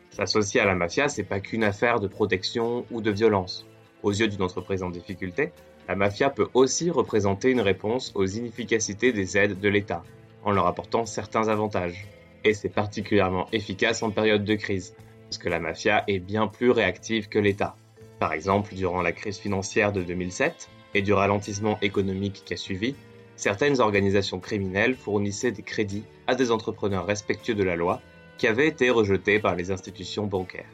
S'associer 0.10 0.62
à 0.62 0.66
la 0.66 0.76
mafia, 0.76 1.10
c'est 1.10 1.24
pas 1.24 1.40
qu'une 1.40 1.64
affaire 1.64 2.00
de 2.00 2.08
protection 2.08 2.86
ou 2.92 3.02
de 3.02 3.12
violence. 3.12 3.68
Aux 4.04 4.12
yeux 4.12 4.28
d'une 4.28 4.44
entreprise 4.44 4.84
en 4.84 4.90
difficulté, 4.90 5.52
la 5.88 5.96
mafia 5.96 6.30
peut 6.30 6.48
aussi 6.54 6.90
représenter 6.90 7.52
une 7.52 7.62
réponse 7.62 8.12
aux 8.16 8.26
inefficacités 8.26 9.12
des 9.12 9.38
aides 9.38 9.60
de 9.60 9.70
l'État, 9.70 10.04
en 10.44 10.52
leur 10.52 10.68
apportant 10.68 11.06
certains 11.06 11.48
avantages. 11.48 12.08
Et 12.44 12.54
c'est 12.54 12.70
particulièrement 12.70 13.48
efficace 13.52 14.04
en 14.04 14.12
période 14.12 14.46
de 14.46 14.56
crise, 14.56 14.96
parce 15.26 15.38
que 15.38 15.50
la 15.50 15.60
mafia 15.60 16.04
est 16.08 16.20
bien 16.20 16.48
plus 16.48 16.72
réactive 16.72 17.30
que 17.30 17.40
l'État. 17.40 17.76
Par 18.20 18.34
exemple, 18.34 18.76
durant 18.76 19.02
la 19.02 19.12
crise 19.12 19.38
financière 19.38 19.92
de 19.92 20.02
2007 20.02 20.70
et 20.94 21.02
du 21.02 21.14
ralentissement 21.14 21.78
économique 21.82 22.44
qui 22.46 22.54
a 22.54 22.58
suivi, 22.58 22.96
certaines 23.36 23.82
organisations 23.82 24.40
criminelles 24.40 24.96
fournissaient 24.96 25.52
des 25.52 25.64
crédits 25.64 26.04
à 26.28 26.36
des 26.36 26.52
entrepreneurs 26.52 27.06
respectueux 27.06 27.56
de 27.56 27.64
la 27.64 27.76
loi 27.76 28.02
qui 28.38 28.48
avaient 28.48 28.68
été 28.68 28.90
rejetés 28.90 29.40
par 29.40 29.56
les 29.56 29.72
institutions 29.72 30.28
bancaires. 30.28 30.70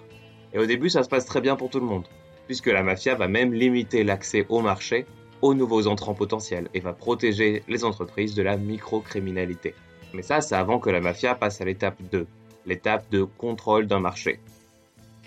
Et 0.53 0.59
au 0.59 0.65
début, 0.65 0.89
ça 0.89 1.03
se 1.03 1.09
passe 1.09 1.25
très 1.25 1.41
bien 1.41 1.55
pour 1.55 1.69
tout 1.69 1.79
le 1.79 1.85
monde 1.85 2.05
puisque 2.51 2.67
la 2.67 2.83
mafia 2.83 3.15
va 3.15 3.29
même 3.29 3.53
limiter 3.53 4.03
l'accès 4.03 4.45
au 4.49 4.59
marché 4.59 5.05
aux 5.41 5.53
nouveaux 5.53 5.87
entrants 5.87 6.13
potentiels 6.13 6.67
et 6.73 6.81
va 6.81 6.91
protéger 6.91 7.63
les 7.69 7.85
entreprises 7.85 8.35
de 8.35 8.43
la 8.43 8.57
microcriminalité. 8.57 9.73
Mais 10.13 10.21
ça, 10.21 10.41
c'est 10.41 10.55
avant 10.55 10.77
que 10.77 10.89
la 10.89 10.99
mafia 10.99 11.33
passe 11.33 11.61
à 11.61 11.65
l'étape 11.65 12.01
2, 12.11 12.27
l'étape 12.65 13.09
de 13.11 13.23
contrôle 13.23 13.87
d'un 13.87 13.99
marché. 13.99 14.39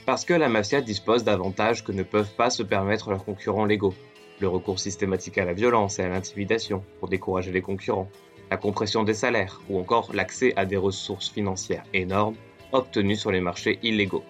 Parce 0.06 0.24
que 0.24 0.34
la 0.34 0.48
mafia 0.48 0.80
dispose 0.80 1.24
d'avantages 1.24 1.84
que 1.84 1.92
ne 1.92 2.02
peuvent 2.02 2.34
pas 2.34 2.50
se 2.50 2.62
permettre 2.62 3.10
leurs 3.10 3.24
concurrents 3.24 3.64
légaux. 3.64 3.94
Le 4.40 4.48
recours 4.48 4.78
systématique 4.78 5.38
à 5.38 5.44
la 5.44 5.52
violence 5.52 5.98
et 5.98 6.02
à 6.02 6.08
l'intimidation 6.08 6.84
pour 6.98 7.08
décourager 7.08 7.52
les 7.52 7.62
concurrents, 7.62 8.10
la 8.50 8.56
compression 8.56 9.04
des 9.04 9.14
salaires 9.14 9.60
ou 9.68 9.78
encore 9.78 10.10
l'accès 10.12 10.52
à 10.56 10.66
des 10.66 10.76
ressources 10.76 11.30
financières 11.30 11.84
énormes 11.94 12.36
obtenues 12.72 13.16
sur 13.16 13.30
les 13.30 13.40
marchés 13.40 13.78
illégaux 13.82 14.24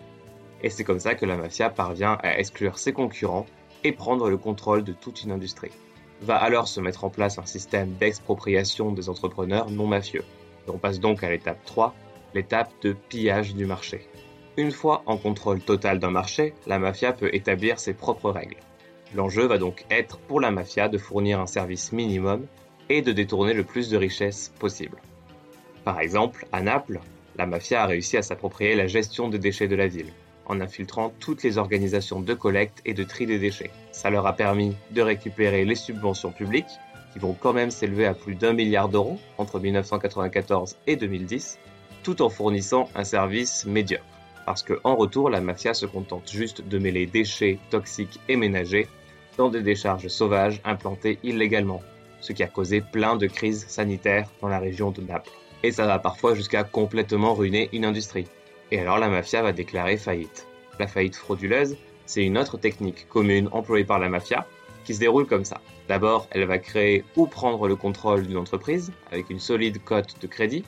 et 0.64 0.70
c'est 0.70 0.82
comme 0.82 0.98
ça 0.98 1.14
que 1.14 1.26
la 1.26 1.36
mafia 1.36 1.68
parvient 1.68 2.16
à 2.22 2.38
exclure 2.38 2.78
ses 2.78 2.94
concurrents 2.94 3.44
et 3.84 3.92
prendre 3.92 4.30
le 4.30 4.38
contrôle 4.38 4.82
de 4.82 4.94
toute 4.94 5.22
une 5.22 5.30
industrie. 5.30 5.70
Va 6.22 6.36
alors 6.36 6.68
se 6.68 6.80
mettre 6.80 7.04
en 7.04 7.10
place 7.10 7.38
un 7.38 7.44
système 7.44 7.92
d'expropriation 7.92 8.90
des 8.90 9.10
entrepreneurs 9.10 9.70
non 9.70 9.86
mafieux. 9.86 10.24
on 10.66 10.78
passe 10.78 11.00
donc 11.00 11.22
à 11.22 11.28
l'étape 11.28 11.62
3, 11.66 11.94
l'étape 12.34 12.72
de 12.82 12.92
pillage 12.92 13.54
du 13.54 13.66
marché. 13.66 14.08
Une 14.56 14.70
fois 14.70 15.02
en 15.06 15.16
contrôle 15.16 15.60
total 15.60 15.98
d'un 15.98 16.10
marché, 16.10 16.54
la 16.66 16.78
mafia 16.78 17.12
peut 17.12 17.34
établir 17.34 17.78
ses 17.78 17.94
propres 17.94 18.30
règles. 18.30 18.56
L'enjeu 19.14 19.46
va 19.46 19.58
donc 19.58 19.84
être 19.90 20.18
pour 20.18 20.40
la 20.40 20.50
mafia 20.50 20.88
de 20.88 20.98
fournir 20.98 21.40
un 21.40 21.46
service 21.46 21.92
minimum 21.92 22.46
et 22.88 23.02
de 23.02 23.12
détourner 23.12 23.54
le 23.54 23.64
plus 23.64 23.90
de 23.90 23.96
richesses 23.96 24.52
possible. 24.58 24.98
Par 25.84 26.00
exemple, 26.00 26.46
à 26.52 26.62
Naples, 26.62 27.00
la 27.36 27.46
mafia 27.46 27.82
a 27.82 27.86
réussi 27.86 28.16
à 28.16 28.22
s'approprier 28.22 28.74
la 28.74 28.86
gestion 28.86 29.28
des 29.28 29.38
déchets 29.38 29.68
de 29.68 29.76
la 29.76 29.88
ville, 29.88 30.12
en 30.46 30.60
infiltrant 30.60 31.12
toutes 31.20 31.42
les 31.42 31.58
organisations 31.58 32.20
de 32.20 32.34
collecte 32.34 32.80
et 32.84 32.94
de 32.94 33.04
tri 33.04 33.26
des 33.26 33.38
déchets. 33.38 33.70
Ça 33.92 34.10
leur 34.10 34.26
a 34.26 34.34
permis 34.34 34.76
de 34.92 35.02
récupérer 35.02 35.64
les 35.64 35.74
subventions 35.74 36.32
publiques, 36.32 36.78
qui 37.12 37.18
vont 37.18 37.36
quand 37.38 37.52
même 37.52 37.70
s'élever 37.70 38.06
à 38.06 38.14
plus 38.14 38.34
d'un 38.34 38.52
milliard 38.52 38.88
d'euros 38.88 39.18
entre 39.38 39.60
1994 39.60 40.76
et 40.86 40.96
2010, 40.96 41.58
tout 42.04 42.22
en 42.22 42.28
fournissant 42.28 42.88
un 42.94 43.02
service 43.02 43.66
médiocre. 43.66 44.04
Parce 44.46 44.62
qu'en 44.62 44.94
retour, 44.94 45.30
la 45.30 45.40
mafia 45.40 45.74
se 45.74 45.86
contente 45.86 46.30
juste 46.30 46.68
de 46.68 46.78
mêler 46.78 47.06
déchets 47.06 47.58
toxiques 47.70 48.20
et 48.28 48.36
ménagers 48.36 48.86
dans 49.38 49.48
des 49.48 49.62
décharges 49.62 50.08
sauvages 50.08 50.60
implantées 50.64 51.18
illégalement, 51.24 51.82
ce 52.20 52.32
qui 52.32 52.42
a 52.42 52.46
causé 52.46 52.80
plein 52.80 53.16
de 53.16 53.26
crises 53.26 53.66
sanitaires 53.66 54.28
dans 54.42 54.48
la 54.48 54.58
région 54.58 54.90
de 54.90 55.00
Naples. 55.00 55.30
Et 55.62 55.72
ça 55.72 55.86
va 55.86 55.98
parfois 55.98 56.34
jusqu'à 56.34 56.62
complètement 56.62 57.34
ruiner 57.34 57.70
une 57.72 57.86
industrie. 57.86 58.28
Et 58.70 58.78
alors 58.78 58.98
la 58.98 59.08
mafia 59.08 59.42
va 59.42 59.52
déclarer 59.52 59.96
faillite. 59.96 60.46
La 60.78 60.86
faillite 60.86 61.16
frauduleuse, 61.16 61.76
c'est 62.04 62.22
une 62.22 62.36
autre 62.36 62.58
technique 62.58 63.08
commune 63.08 63.48
employée 63.50 63.84
par 63.84 63.98
la 63.98 64.10
mafia 64.10 64.46
qui 64.84 64.94
se 64.94 65.00
déroule 65.00 65.26
comme 65.26 65.44
ça. 65.46 65.60
D'abord, 65.88 66.28
elle 66.30 66.44
va 66.44 66.58
créer 66.58 67.02
ou 67.16 67.26
prendre 67.26 67.66
le 67.66 67.76
contrôle 67.76 68.26
d'une 68.26 68.36
entreprise 68.36 68.92
avec 69.10 69.30
une 69.30 69.38
solide 69.38 69.82
cote 69.82 70.20
de 70.20 70.26
crédit, 70.26 70.64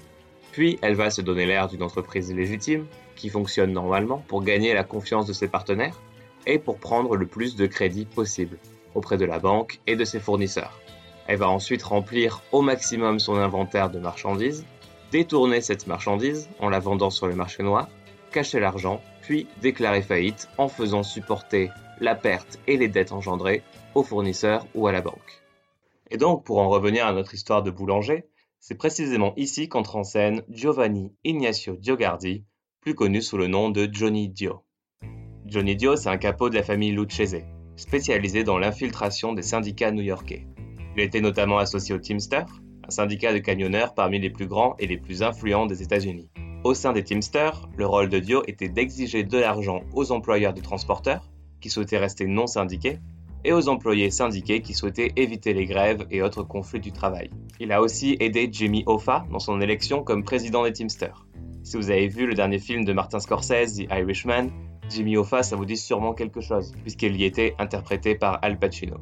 puis 0.56 0.78
elle 0.80 0.94
va 0.94 1.10
se 1.10 1.20
donner 1.20 1.44
l'air 1.44 1.68
d'une 1.68 1.82
entreprise 1.82 2.32
légitime 2.32 2.86
qui 3.14 3.28
fonctionne 3.28 3.74
normalement 3.74 4.24
pour 4.26 4.42
gagner 4.42 4.72
la 4.72 4.84
confiance 4.84 5.26
de 5.26 5.34
ses 5.34 5.48
partenaires 5.48 6.00
et 6.46 6.58
pour 6.58 6.78
prendre 6.78 7.14
le 7.14 7.26
plus 7.26 7.56
de 7.56 7.66
crédit 7.66 8.06
possible 8.06 8.56
auprès 8.94 9.18
de 9.18 9.26
la 9.26 9.38
banque 9.38 9.80
et 9.86 9.96
de 9.96 10.04
ses 10.06 10.18
fournisseurs. 10.18 10.80
Elle 11.26 11.36
va 11.36 11.50
ensuite 11.50 11.82
remplir 11.82 12.40
au 12.52 12.62
maximum 12.62 13.20
son 13.20 13.34
inventaire 13.34 13.90
de 13.90 13.98
marchandises, 13.98 14.64
détourner 15.12 15.60
cette 15.60 15.86
marchandise 15.86 16.48
en 16.58 16.70
la 16.70 16.78
vendant 16.78 17.10
sur 17.10 17.26
le 17.26 17.34
marché 17.34 17.62
noir, 17.62 17.90
cacher 18.32 18.58
l'argent, 18.58 19.02
puis 19.20 19.46
déclarer 19.60 20.00
faillite 20.00 20.48
en 20.56 20.68
faisant 20.68 21.02
supporter 21.02 21.68
la 22.00 22.14
perte 22.14 22.58
et 22.66 22.78
les 22.78 22.88
dettes 22.88 23.12
engendrées 23.12 23.62
aux 23.94 24.04
fournisseurs 24.04 24.66
ou 24.74 24.86
à 24.86 24.92
la 24.92 25.02
banque. 25.02 25.42
Et 26.10 26.16
donc, 26.16 26.44
pour 26.44 26.60
en 26.60 26.70
revenir 26.70 27.06
à 27.06 27.12
notre 27.12 27.34
histoire 27.34 27.62
de 27.62 27.70
boulanger, 27.70 28.24
c'est 28.68 28.74
précisément 28.74 29.32
ici 29.36 29.68
qu'entre 29.68 29.94
en 29.94 30.02
scène 30.02 30.42
Giovanni 30.48 31.12
Ignacio 31.22 31.76
Diogardi, 31.76 32.44
plus 32.80 32.96
connu 32.96 33.22
sous 33.22 33.36
le 33.36 33.46
nom 33.46 33.70
de 33.70 33.88
Johnny 33.92 34.28
Dio. 34.28 34.64
Johnny 35.44 35.76
Dio, 35.76 35.94
c'est 35.94 36.08
un 36.08 36.16
capot 36.16 36.50
de 36.50 36.56
la 36.56 36.64
famille 36.64 36.90
Lucchese, 36.90 37.44
spécialisé 37.76 38.42
dans 38.42 38.58
l'infiltration 38.58 39.34
des 39.34 39.42
syndicats 39.42 39.92
new-yorkais. 39.92 40.48
Il 40.96 41.00
était 41.00 41.20
notamment 41.20 41.58
associé 41.58 41.94
au 41.94 41.98
Teamster, 41.98 42.44
un 42.82 42.90
syndicat 42.90 43.32
de 43.32 43.38
camionneurs 43.38 43.94
parmi 43.94 44.18
les 44.18 44.30
plus 44.30 44.48
grands 44.48 44.74
et 44.80 44.88
les 44.88 44.98
plus 44.98 45.22
influents 45.22 45.66
des 45.66 45.84
États-Unis. 45.84 46.28
Au 46.64 46.74
sein 46.74 46.92
des 46.92 47.04
Teamsters, 47.04 47.68
le 47.76 47.86
rôle 47.86 48.08
de 48.08 48.18
Dio 48.18 48.42
était 48.48 48.68
d'exiger 48.68 49.22
de 49.22 49.38
l'argent 49.38 49.84
aux 49.92 50.10
employeurs 50.10 50.54
de 50.54 50.60
transporteurs, 50.60 51.30
qui 51.60 51.70
souhaitaient 51.70 51.98
rester 51.98 52.26
non 52.26 52.48
syndiqués, 52.48 52.98
et 53.46 53.52
aux 53.52 53.68
employés 53.68 54.10
syndiqués 54.10 54.60
qui 54.60 54.74
souhaitaient 54.74 55.12
éviter 55.14 55.54
les 55.54 55.66
grèves 55.66 56.04
et 56.10 56.20
autres 56.20 56.42
conflits 56.42 56.80
du 56.80 56.90
travail. 56.90 57.30
Il 57.60 57.70
a 57.70 57.80
aussi 57.80 58.16
aidé 58.18 58.48
Jimmy 58.50 58.82
Hoffa 58.86 59.24
dans 59.30 59.38
son 59.38 59.60
élection 59.60 60.02
comme 60.02 60.24
président 60.24 60.64
des 60.64 60.72
Teamsters. 60.72 61.26
Si 61.62 61.76
vous 61.76 61.90
avez 61.90 62.08
vu 62.08 62.26
le 62.26 62.34
dernier 62.34 62.58
film 62.58 62.84
de 62.84 62.92
Martin 62.92 63.20
Scorsese, 63.20 63.76
The 63.76 63.86
Irishman, 63.90 64.48
Jimmy 64.88 65.16
Hoffa, 65.16 65.44
ça 65.44 65.54
vous 65.54 65.64
dit 65.64 65.76
sûrement 65.76 66.12
quelque 66.12 66.40
chose, 66.40 66.72
puisqu'il 66.82 67.16
y 67.16 67.24
était 67.24 67.54
interprété 67.58 68.16
par 68.16 68.40
Al 68.42 68.58
Pacino. 68.58 68.96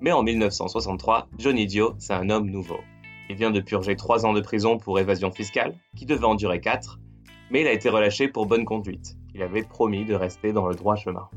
Mais 0.00 0.10
en 0.10 0.24
1963, 0.24 1.28
Johnny 1.38 1.66
Dio, 1.66 1.94
c'est 1.98 2.14
un 2.14 2.30
homme 2.30 2.50
nouveau. 2.50 2.80
Il 3.30 3.36
vient 3.36 3.52
de 3.52 3.60
purger 3.60 3.94
3 3.94 4.26
ans 4.26 4.32
de 4.32 4.40
prison 4.40 4.76
pour 4.76 4.98
évasion 4.98 5.30
fiscale, 5.30 5.76
qui 5.96 6.04
devait 6.04 6.24
en 6.24 6.34
durer 6.34 6.60
4, 6.60 6.98
mais 7.52 7.60
il 7.60 7.66
a 7.68 7.72
été 7.72 7.88
relâché 7.88 8.26
pour 8.26 8.46
bonne 8.46 8.64
conduite. 8.64 9.16
Il 9.34 9.42
avait 9.42 9.62
promis 9.62 10.04
de 10.04 10.14
rester 10.14 10.52
dans 10.52 10.66
le 10.66 10.74
droit 10.74 10.96
chemin. 10.96 11.28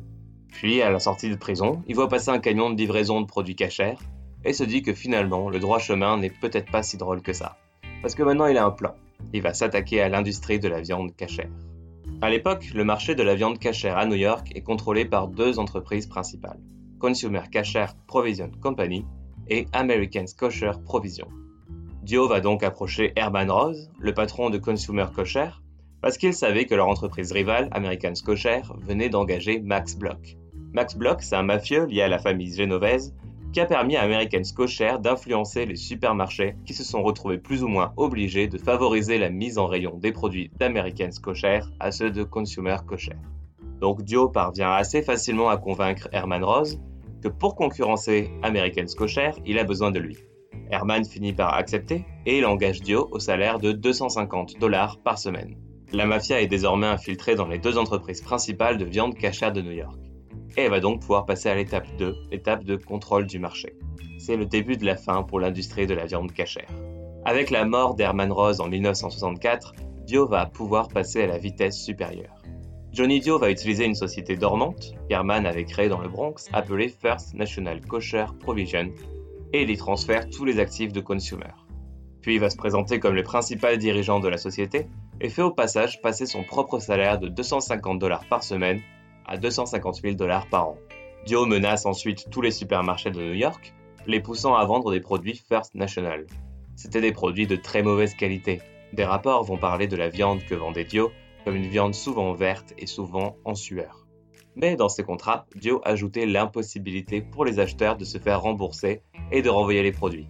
Puis, 0.56 0.82
à 0.82 0.90
la 0.90 1.00
sortie 1.00 1.30
de 1.30 1.36
prison, 1.36 1.84
il 1.88 1.96
voit 1.96 2.10
passer 2.10 2.30
un 2.30 2.40
camion 2.40 2.70
de 2.70 2.78
livraison 2.78 3.22
de 3.22 3.26
produits 3.26 3.56
cachers 3.56 3.98
et 4.44 4.54
se 4.54 4.64
dit 4.64 4.82
que 4.82 4.94
finalement, 4.94 5.50
le 5.50 5.60
droit 5.60 5.80
chemin 5.80 6.18
n'est 6.18 6.30
peut-être 6.30 6.72
pas 6.72 6.84
si 6.84 6.98
drôle 6.98 7.22
que 7.22 7.34
ça. 7.34 7.58
Parce 8.02 8.16
que 8.16 8.24
maintenant, 8.24 8.48
il 8.48 8.58
a 8.58 8.66
un 8.66 8.72
plan 8.72 8.96
il 9.34 9.42
va 9.42 9.54
s'attaquer 9.54 10.02
à 10.02 10.10
l'industrie 10.10 10.60
de 10.60 10.68
la 10.68 10.82
viande 10.82 11.16
cachère. 11.16 11.50
À 12.22 12.30
l'époque, 12.30 12.72
le 12.74 12.84
marché 12.84 13.16
de 13.16 13.24
la 13.24 13.36
viande 13.36 13.60
cachère 13.60 13.98
à 13.98 14.06
New 14.06 14.16
York 14.16 14.52
est 14.56 14.62
contrôlé 14.62 15.06
par 15.06 15.28
deux 15.28 15.60
entreprises 15.60 16.08
principales, 16.08 16.60
Consumer 17.00 17.42
Casher 17.52 17.88
Provision 18.08 18.50
Company 18.62 19.06
et 19.50 19.68
American 19.74 20.26
Kosher 20.38 20.72
Provision. 20.86 21.28
Dio 22.04 22.28
va 22.28 22.40
donc 22.40 22.64
approcher 22.64 23.12
Herman 23.16 23.52
Rose, 23.52 23.90
le 24.00 24.14
patron 24.14 24.50
de 24.50 24.58
Consumer 24.58 25.08
Kosher, 25.14 25.50
parce 26.02 26.18
qu'il 26.18 26.34
savait 26.34 26.66
que 26.66 26.76
leur 26.76 26.88
entreprise 26.88 27.32
rivale, 27.32 27.68
American 27.72 28.14
Kosher, 28.24 28.62
venait 28.82 29.10
d'engager 29.10 29.60
Max 29.60 29.96
Block. 29.96 30.38
Max 30.75 30.98
Block, 30.98 31.22
c'est 31.22 31.38
un 31.38 31.44
mafieux 31.44 31.86
lié 31.86 32.01
à 32.01 32.10
la 32.10 32.20
famille 32.20 32.53
génovaise 32.53 33.15
qui 33.53 33.62
a 33.62 33.65
permis 33.65 33.96
à 33.96 34.01
American 34.01 34.41
Kosher 34.53 34.96
d'influencer 35.00 35.65
les 35.65 35.77
supermarchés 35.77 36.58
qui 36.65 36.74
se 36.74 36.84
sont 36.84 37.01
retrouvés 37.01 37.38
plus 37.38 37.63
ou 37.63 37.70
moins 37.70 37.94
obligés 37.96 38.50
de 38.50 38.58
favoriser 38.58 39.17
la 39.17 39.29
mise 39.29 39.58
en 39.58 39.67
rayon 39.67 39.98
des 39.98 40.12
produits 40.12 40.51
d'American 40.60 41.12
Kosher 41.24 41.62
à 41.79 41.91
ceux 41.91 42.12
de 42.12 42.24
Consumer. 42.24 42.75
Donc 43.79 44.01
Dio 44.01 44.27
parvient 44.27 44.74
assez 44.74 45.01
facilement 45.01 45.48
à 45.48 45.55
convaincre 45.55 46.10
Herman 46.12 46.44
Rose 46.44 46.82
que 47.24 47.29
pour 47.29 47.55
concurrencer 47.55 48.29
American 48.44 48.84
Kosher, 48.98 49.32
il 49.46 49.58
a 49.60 49.63
besoin 49.63 49.91
de 49.91 50.00
lui. 50.00 50.17
Herman 50.72 51.05
finit 51.05 51.32
par 51.32 51.53
accepter 51.53 52.03
et 52.25 52.39
il 52.39 52.46
engage 52.46 52.82
Dio 52.82 53.08
au 53.12 53.20
salaire 53.20 53.60
de 53.60 53.72
250 53.72 54.60
dollars 54.60 54.98
par 54.98 55.20
semaine. 55.20 55.55
La 55.94 56.05
mafia 56.05 56.41
est 56.41 56.48
désormais 56.48 56.88
infiltrée 56.88 57.36
dans 57.36 57.48
les 57.48 57.60
deux 57.60 57.77
entreprises 57.77 58.20
principales 58.20 58.77
de 58.77 58.84
viande 58.84 59.15
cachère 59.15 59.53
de 59.53 59.62
New 59.62 59.72
York 59.72 60.05
et 60.58 60.62
elle 60.62 60.72
va 60.72 60.80
donc 60.80 61.02
pouvoir 61.02 61.26
passer 61.26 61.50
à 61.50 61.56
l'étape 61.56 61.88
2, 61.98 62.16
l'étape 62.32 62.64
de 62.64 62.76
contrôle 62.76 63.26
du 63.26 63.40
marché. 63.40 63.76
C'est 64.18 64.38
le 64.38 64.46
début 64.46 64.78
de 64.78 64.86
la 64.86 64.96
fin 64.96 65.24
pour 65.24 65.40
l'industrie 65.40 65.88
de 65.88 65.94
la 65.94 66.06
viande 66.06 66.32
cachère. 66.32 66.70
Avec 67.26 67.50
la 67.50 67.66
mort 67.66 67.96
d'Herman 67.96 68.32
Rose 68.32 68.62
en 68.62 68.68
1964, 68.68 69.74
Dio 70.06 70.28
va 70.28 70.46
pouvoir 70.46 70.88
passer 70.88 71.24
à 71.24 71.28
la 71.28 71.38
vitesse 71.38 71.78
supérieure. 71.78 72.36
Johnny 72.94 73.20
Dio 73.20 73.38
va 73.38 73.52
utiliser 73.52 73.84
une 73.84 73.96
société 73.96 74.38
dormante 74.38 74.94
qu'Herman 75.10 75.46
avait 75.46 75.66
créée 75.66 75.90
dans 75.90 76.00
le 76.00 76.08
Bronx 76.08 76.50
appelée 76.54 76.88
First 76.88 77.34
National 77.34 77.82
Kosher 77.82 78.26
Provision 78.40 78.90
et 79.52 79.64
il 79.64 79.70
y 79.70 79.78
transfère 79.78 80.30
tous 80.30 80.46
les 80.46 80.60
actifs 80.60 80.94
de 80.94 81.02
Consumer. 81.02 81.52
Puis 82.22 82.36
il 82.36 82.40
va 82.40 82.50
se 82.50 82.56
présenter 82.56 83.00
comme 83.00 83.16
le 83.16 83.24
principal 83.24 83.78
dirigeant 83.78 84.20
de 84.20 84.30
la 84.30 84.38
société 84.38 84.88
et 85.20 85.30
fait 85.30 85.42
au 85.42 85.52
passage 85.52 86.02
passer 86.02 86.26
son 86.26 86.44
propre 86.44 86.80
salaire 86.80 87.20
de 87.20 87.28
250 87.28 88.00
dollars 88.00 88.26
par 88.30 88.44
semaine 88.44 88.82
à 89.27 89.38
250 89.38 90.01
000 90.01 90.15
dollars 90.15 90.48
par 90.48 90.70
an. 90.70 90.77
Dio 91.25 91.46
menace 91.46 91.86
ensuite 91.86 92.29
tous 92.29 92.41
les 92.41 92.51
supermarchés 92.51 93.12
de 93.12 93.20
New 93.20 93.34
York, 93.34 93.74
les 94.05 94.20
poussant 94.20 94.55
à 94.55 94.65
vendre 94.65 94.91
des 94.91 95.00
produits 95.00 95.36
First 95.36 95.74
National. 95.74 96.27
C'était 96.75 97.01
des 97.01 97.12
produits 97.12 97.48
de 97.48 97.55
très 97.55 97.82
mauvaise 97.82 98.13
qualité. 98.13 98.62
Des 98.94 99.05
rapports 99.05 99.44
vont 99.44 99.58
parler 99.58 99.88
de 99.88 99.96
la 99.96 100.10
viande 100.10 100.44
que 100.46 100.55
vendait 100.55 100.84
Dio 100.84 101.12
comme 101.44 101.55
une 101.55 101.67
viande 101.67 101.94
souvent 101.94 102.34
verte 102.34 102.74
et 102.77 102.88
souvent 102.88 103.38
en 103.46 103.55
sueur. 103.55 104.05
Mais 104.55 104.75
dans 104.75 104.89
ces 104.89 105.03
contrats, 105.03 105.46
Dio 105.55 105.82
ajoutait 105.84 106.25
l'impossibilité 106.25 107.22
pour 107.22 107.46
les 107.46 107.60
acheteurs 107.60 107.98
de 107.98 108.05
se 108.05 108.17
faire 108.17 108.41
rembourser 108.41 109.01
et 109.32 109.41
de 109.41 109.50
renvoyer 109.50 109.84
les 109.84 109.91
produits. 109.91 110.29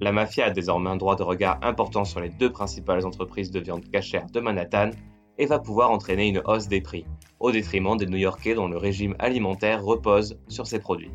La 0.00 0.12
mafia 0.12 0.46
a 0.46 0.50
désormais 0.50 0.90
un 0.90 0.96
droit 0.96 1.16
de 1.16 1.22
regard 1.22 1.58
important 1.62 2.04
sur 2.04 2.20
les 2.20 2.28
deux 2.28 2.50
principales 2.50 3.06
entreprises 3.06 3.50
de 3.50 3.60
viande 3.60 3.88
cachère 3.90 4.26
de 4.26 4.40
Manhattan 4.40 4.90
et 5.38 5.46
va 5.46 5.58
pouvoir 5.58 5.90
entraîner 5.90 6.28
une 6.28 6.42
hausse 6.44 6.68
des 6.68 6.80
prix, 6.80 7.06
au 7.40 7.50
détriment 7.50 7.96
des 7.96 8.06
New-Yorkais 8.06 8.54
dont 8.54 8.68
le 8.68 8.76
régime 8.76 9.14
alimentaire 9.18 9.84
repose 9.84 10.38
sur 10.48 10.66
ces 10.66 10.78
produits. 10.78 11.10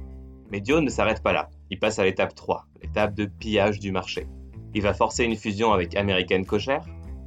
Mais 0.52 0.60
Dio 0.60 0.82
ne 0.82 0.90
s'arrête 0.90 1.24
pas 1.24 1.34
là, 1.34 1.50
il 1.70 1.80
passe 1.80 2.00
à 2.00 2.04
l'étape 2.04 2.36
3, 2.36 2.66
l'étape 2.82 3.16
de 3.16 3.26
pillage 3.26 3.80
du 3.80 3.92
marché. 3.92 4.28
Il 4.74 4.82
va 4.82 4.94
forcer 4.94 5.24
une 5.24 5.36
fusion 5.36 5.72
avec 5.74 5.96
American 5.96 6.44
Kosher 6.44 6.80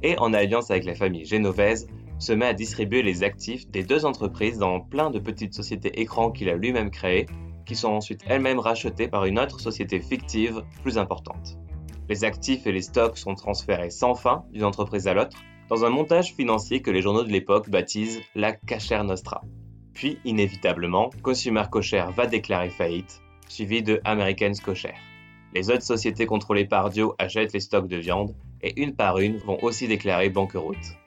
et, 0.03 0.17
en 0.19 0.33
alliance 0.33 0.71
avec 0.71 0.85
la 0.85 0.95
famille 0.95 1.25
génovaise, 1.25 1.87
se 2.19 2.33
met 2.33 2.45
à 2.45 2.53
distribuer 2.53 3.01
les 3.03 3.23
actifs 3.23 3.69
des 3.69 3.83
deux 3.83 4.05
entreprises 4.05 4.57
dans 4.57 4.79
plein 4.79 5.09
de 5.09 5.19
petites 5.19 5.53
sociétés 5.53 5.99
écrans 5.99 6.31
qu'il 6.31 6.49
a 6.49 6.55
lui-même 6.55 6.91
créées, 6.91 7.25
qui 7.65 7.75
sont 7.75 7.89
ensuite 7.89 8.21
elles-mêmes 8.27 8.59
rachetées 8.59 9.07
par 9.07 9.25
une 9.25 9.39
autre 9.39 9.59
société 9.59 9.99
fictive 9.99 10.63
plus 10.83 10.97
importante. 10.97 11.57
Les 12.07 12.23
actifs 12.23 12.67
et 12.67 12.71
les 12.71 12.83
stocks 12.83 13.17
sont 13.17 13.33
transférés 13.33 13.89
sans 13.89 14.13
fin 14.13 14.45
d'une 14.51 14.63
entreprise 14.63 15.07
à 15.07 15.13
l'autre, 15.13 15.37
dans 15.69 15.85
un 15.85 15.89
montage 15.89 16.33
financier 16.33 16.81
que 16.81 16.91
les 16.91 17.01
journaux 17.01 17.23
de 17.23 17.31
l'époque 17.31 17.69
baptisent 17.69 18.21
la 18.35 18.51
Cacher 18.51 19.01
Nostra. 19.03 19.41
Puis, 19.93 20.19
inévitablement, 20.25 21.09
Consumer 21.23 21.63
Kosher 21.71 22.05
va 22.15 22.27
déclarer 22.27 22.69
faillite, 22.69 23.21
suivi 23.47 23.81
de 23.81 24.01
American 24.03 24.51
Kosher. 24.63 24.93
Les 25.53 25.69
autres 25.69 25.83
sociétés 25.83 26.25
contrôlées 26.25 26.65
par 26.65 26.89
Dio 26.89 27.15
achètent 27.17 27.53
les 27.53 27.61
stocks 27.61 27.87
de 27.87 27.97
viande 27.97 28.35
et 28.61 28.79
une 28.81 28.95
par 28.95 29.19
une 29.19 29.37
vont 29.37 29.57
aussi 29.63 29.87
déclarer 29.87 30.29
banqueroute. 30.29 30.97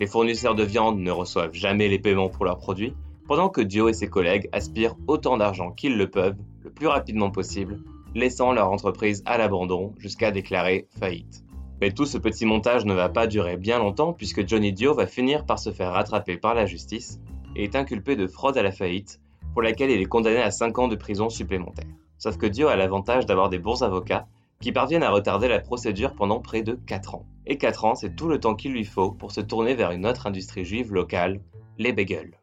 Les 0.00 0.06
fournisseurs 0.06 0.56
de 0.56 0.64
viande 0.64 0.98
ne 0.98 1.10
reçoivent 1.10 1.54
jamais 1.54 1.88
les 1.88 2.00
paiements 2.00 2.28
pour 2.28 2.44
leurs 2.44 2.58
produits, 2.58 2.94
pendant 3.28 3.48
que 3.48 3.60
Dio 3.60 3.88
et 3.88 3.92
ses 3.92 4.08
collègues 4.08 4.48
aspirent 4.52 4.96
autant 5.06 5.36
d'argent 5.36 5.70
qu'ils 5.70 5.96
le 5.96 6.10
peuvent, 6.10 6.38
le 6.64 6.70
plus 6.70 6.88
rapidement 6.88 7.30
possible, 7.30 7.80
laissant 8.14 8.52
leur 8.52 8.70
entreprise 8.70 9.22
à 9.24 9.38
l'abandon 9.38 9.94
jusqu'à 9.98 10.32
déclarer 10.32 10.88
faillite. 10.98 11.44
Mais 11.82 11.90
tout 11.90 12.06
ce 12.06 12.16
petit 12.16 12.46
montage 12.46 12.84
ne 12.84 12.94
va 12.94 13.08
pas 13.08 13.26
durer 13.26 13.56
bien 13.56 13.80
longtemps 13.80 14.12
puisque 14.12 14.46
Johnny 14.46 14.72
Dio 14.72 14.94
va 14.94 15.08
finir 15.08 15.44
par 15.44 15.58
se 15.58 15.72
faire 15.72 15.90
rattraper 15.90 16.36
par 16.36 16.54
la 16.54 16.64
justice 16.64 17.18
et 17.56 17.64
est 17.64 17.74
inculpé 17.74 18.14
de 18.14 18.28
fraude 18.28 18.56
à 18.56 18.62
la 18.62 18.70
faillite, 18.70 19.20
pour 19.52 19.62
laquelle 19.62 19.90
il 19.90 20.00
est 20.00 20.04
condamné 20.04 20.40
à 20.40 20.52
5 20.52 20.78
ans 20.78 20.86
de 20.86 20.94
prison 20.94 21.28
supplémentaire. 21.28 21.88
Sauf 22.18 22.36
que 22.38 22.46
Dio 22.46 22.68
a 22.68 22.76
l'avantage 22.76 23.26
d'avoir 23.26 23.48
des 23.48 23.58
bons 23.58 23.82
avocats 23.82 24.28
qui 24.60 24.70
parviennent 24.70 25.02
à 25.02 25.10
retarder 25.10 25.48
la 25.48 25.58
procédure 25.58 26.14
pendant 26.14 26.38
près 26.38 26.62
de 26.62 26.78
4 26.86 27.16
ans. 27.16 27.26
Et 27.46 27.58
4 27.58 27.84
ans, 27.84 27.94
c'est 27.96 28.14
tout 28.14 28.28
le 28.28 28.38
temps 28.38 28.54
qu'il 28.54 28.70
lui 28.70 28.84
faut 28.84 29.10
pour 29.10 29.32
se 29.32 29.40
tourner 29.40 29.74
vers 29.74 29.90
une 29.90 30.06
autre 30.06 30.28
industrie 30.28 30.64
juive 30.64 30.94
locale, 30.94 31.40
les 31.78 31.92
bagels. 31.92 32.38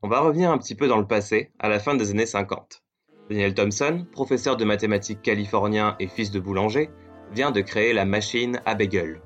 On 0.00 0.08
va 0.08 0.20
revenir 0.20 0.50
un 0.50 0.56
petit 0.56 0.74
peu 0.74 0.88
dans 0.88 0.96
le 0.96 1.06
passé, 1.06 1.50
à 1.58 1.68
la 1.68 1.78
fin 1.78 1.94
des 1.94 2.10
années 2.10 2.24
50. 2.24 2.82
Daniel 3.28 3.52
Thompson, 3.52 4.06
professeur 4.12 4.56
de 4.56 4.64
mathématiques 4.64 5.20
californien 5.20 5.94
et 6.00 6.06
fils 6.06 6.30
de 6.30 6.40
boulanger, 6.40 6.88
vient 7.32 7.50
de 7.50 7.60
créer 7.60 7.92
la 7.92 8.04
machine 8.04 8.60
à 8.64 8.74
bagel, 8.74 9.20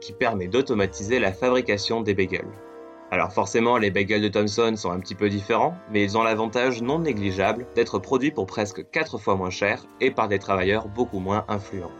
qui 0.00 0.12
permet 0.12 0.48
d'automatiser 0.48 1.18
la 1.18 1.32
fabrication 1.32 2.00
des 2.00 2.14
bagels. 2.14 2.52
Alors 3.10 3.32
forcément, 3.32 3.76
les 3.76 3.90
bagels 3.90 4.22
de 4.22 4.28
Thomson 4.28 4.74
sont 4.74 4.90
un 4.90 4.98
petit 4.98 5.14
peu 5.14 5.28
différents, 5.28 5.76
mais 5.90 6.02
ils 6.02 6.16
ont 6.16 6.22
l'avantage 6.22 6.80
non 6.80 6.98
négligeable 6.98 7.66
d'être 7.74 7.98
produits 7.98 8.30
pour 8.30 8.46
presque 8.46 8.88
4 8.90 9.18
fois 9.18 9.36
moins 9.36 9.50
cher 9.50 9.84
et 10.00 10.10
par 10.10 10.28
des 10.28 10.38
travailleurs 10.38 10.88
beaucoup 10.88 11.18
moins 11.18 11.44
influents. 11.48 11.92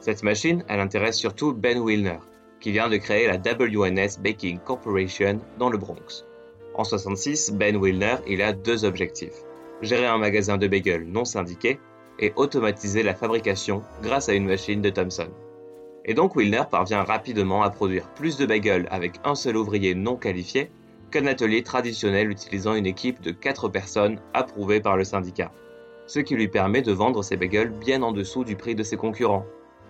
Cette 0.00 0.22
machine, 0.22 0.64
elle 0.68 0.80
intéresse 0.80 1.16
surtout 1.16 1.54
Ben 1.54 1.78
Wilner, 1.78 2.18
qui 2.60 2.72
vient 2.72 2.90
de 2.90 2.98
créer 2.98 3.26
la 3.26 3.38
WNS 3.38 4.20
Baking 4.22 4.58
Corporation 4.58 5.40
dans 5.58 5.70
le 5.70 5.78
Bronx. 5.78 6.26
En 6.74 6.84
66, 6.84 7.52
Ben 7.52 7.76
Wilner, 7.76 8.16
il 8.26 8.42
a 8.42 8.52
deux 8.52 8.84
objectifs. 8.84 9.44
Gérer 9.80 10.06
un 10.06 10.18
magasin 10.18 10.58
de 10.58 10.68
bagels 10.68 11.06
non 11.06 11.24
syndiqué 11.24 11.80
et 12.20 12.32
automatiser 12.36 13.02
la 13.02 13.14
fabrication 13.14 13.82
grâce 14.02 14.28
à 14.28 14.34
une 14.34 14.46
machine 14.46 14.82
de 14.82 14.90
Thomson. 14.90 15.28
Et 16.04 16.14
donc 16.14 16.36
Wilner 16.36 16.64
parvient 16.70 17.02
rapidement 17.02 17.62
à 17.62 17.70
produire 17.70 18.08
plus 18.14 18.36
de 18.36 18.46
bagels 18.46 18.86
avec 18.90 19.14
un 19.24 19.34
seul 19.34 19.56
ouvrier 19.56 19.94
non 19.94 20.16
qualifié 20.16 20.70
qu'un 21.10 21.26
atelier 21.26 21.62
traditionnel 21.62 22.30
utilisant 22.30 22.74
une 22.74 22.86
équipe 22.86 23.20
de 23.20 23.32
4 23.32 23.68
personnes 23.68 24.20
approuvée 24.32 24.80
par 24.80 24.96
le 24.96 25.04
syndicat, 25.04 25.50
ce 26.06 26.20
qui 26.20 26.36
lui 26.36 26.48
permet 26.48 26.82
de 26.82 26.92
vendre 26.92 27.22
ses 27.22 27.36
bagels 27.36 27.70
bien 27.70 28.02
en 28.02 28.12
dessous 28.12 28.44
du 28.44 28.56
prix 28.56 28.74
de 28.74 28.82
ses 28.82 28.96
concurrents. 28.96 29.46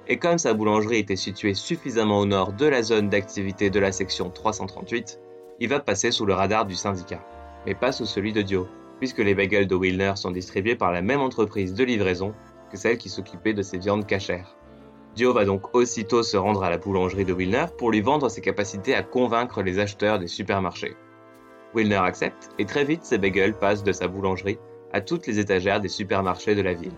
Et 0.09 0.19
comme 0.19 0.39
sa 0.39 0.55
boulangerie 0.55 0.99
était 0.99 1.17
située 1.17 1.55
suffisamment 1.55 2.21
au 2.21 2.27
nord 2.27 2.53
de 2.53 2.67
la 2.67 2.83
zone 2.83 3.11
d'activité 3.11 3.71
de 3.71 3.79
la 3.79 3.93
section 3.93 4.31
338, 4.31 5.21
il 5.61 5.69
va 5.69 5.79
passer 5.79 6.11
sous 6.11 6.27
le 6.27 6.33
radar 6.33 6.65
du 6.65 6.75
syndicat, 6.75 7.23
mais 7.67 7.75
pas 7.75 7.93
sous 7.93 8.07
celui 8.07 8.33
de 8.33 8.43
Dio, 8.43 8.67
puisque 9.01 9.19
les 9.19 9.35
bagels 9.35 9.67
de 9.67 9.75
Wilner 9.75 10.13
sont 10.15 10.31
distribués 10.31 10.77
par 10.77 10.93
la 10.93 11.03
même 11.03 11.21
entreprise 11.21 11.75
de 11.75 11.83
livraison 11.83 12.35
que 12.71 12.77
celle 12.77 12.99
qui 12.99 13.09
s'occupait 13.09 13.55
de 13.55 13.63
ses 13.63 13.79
viandes 13.79 14.07
cachères. 14.07 14.57
Dio 15.17 15.33
va 15.33 15.45
donc 15.45 15.75
aussitôt 15.75 16.23
se 16.23 16.37
rendre 16.37 16.63
à 16.63 16.71
la 16.71 16.79
boulangerie 16.79 17.25
de 17.25 17.33
Wilner 17.33 17.67
pour 17.79 17.91
lui 17.91 18.03
vendre 18.03 18.29
ses 18.29 18.43
capacités 18.43 18.95
à 18.95 19.03
convaincre 19.03 19.63
les 19.63 19.79
acheteurs 19.79 20.19
des 20.19 20.29
supermarchés. 20.29 20.97
Wilner 21.75 21.97
accepte 21.97 22.51
et 22.59 22.67
très 22.67 22.85
vite 22.85 23.05
ses 23.05 23.19
bagels 23.19 23.59
passent 23.59 23.83
de 23.83 23.91
sa 23.91 24.07
boulangerie 24.07 24.59
à 24.93 25.01
toutes 25.01 25.27
les 25.27 25.39
étagères 25.39 25.81
des 25.81 25.89
supermarchés 25.89 26.55
de 26.55 26.63
la 26.63 26.75
ville. 26.75 26.93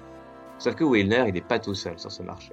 Sauf 0.58 0.74
que 0.74 0.84
Wilner, 0.84 1.24
il 1.28 1.34
n'est 1.34 1.40
pas 1.40 1.58
tout 1.58 1.74
seul 1.74 1.98
sur 1.98 2.10
ce 2.10 2.22
marché. 2.22 2.52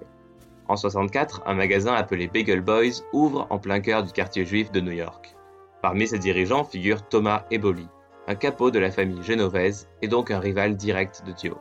En 0.68 0.75
64, 0.75 1.41
un 1.48 1.56
magasin 1.56 1.96
appelé 1.96 2.27
Bagel 2.27 2.62
Boys 2.62 3.01
ouvre 3.13 3.48
en 3.50 3.58
plein 3.58 3.79
cœur 3.79 4.03
du 4.03 4.12
quartier 4.12 4.46
juif 4.46 4.72
de 4.72 4.79
New 4.79 4.91
York. 4.91 5.36
Parmi 5.82 6.08
ses 6.08 6.20
dirigeants 6.20 6.63
figure 6.63 7.01
Thomas 7.08 7.46
Eboli, 7.50 7.88
un 8.29 8.36
capot 8.36 8.69
de 8.69 8.77
la 8.77 8.91
famille 8.91 9.24
génovaise 9.24 9.89
et 10.03 10.07
donc 10.07 10.29
un 10.29 10.37
rival 10.37 10.75
direct 10.75 11.24
de 11.25 11.31
Dio. 11.31 11.57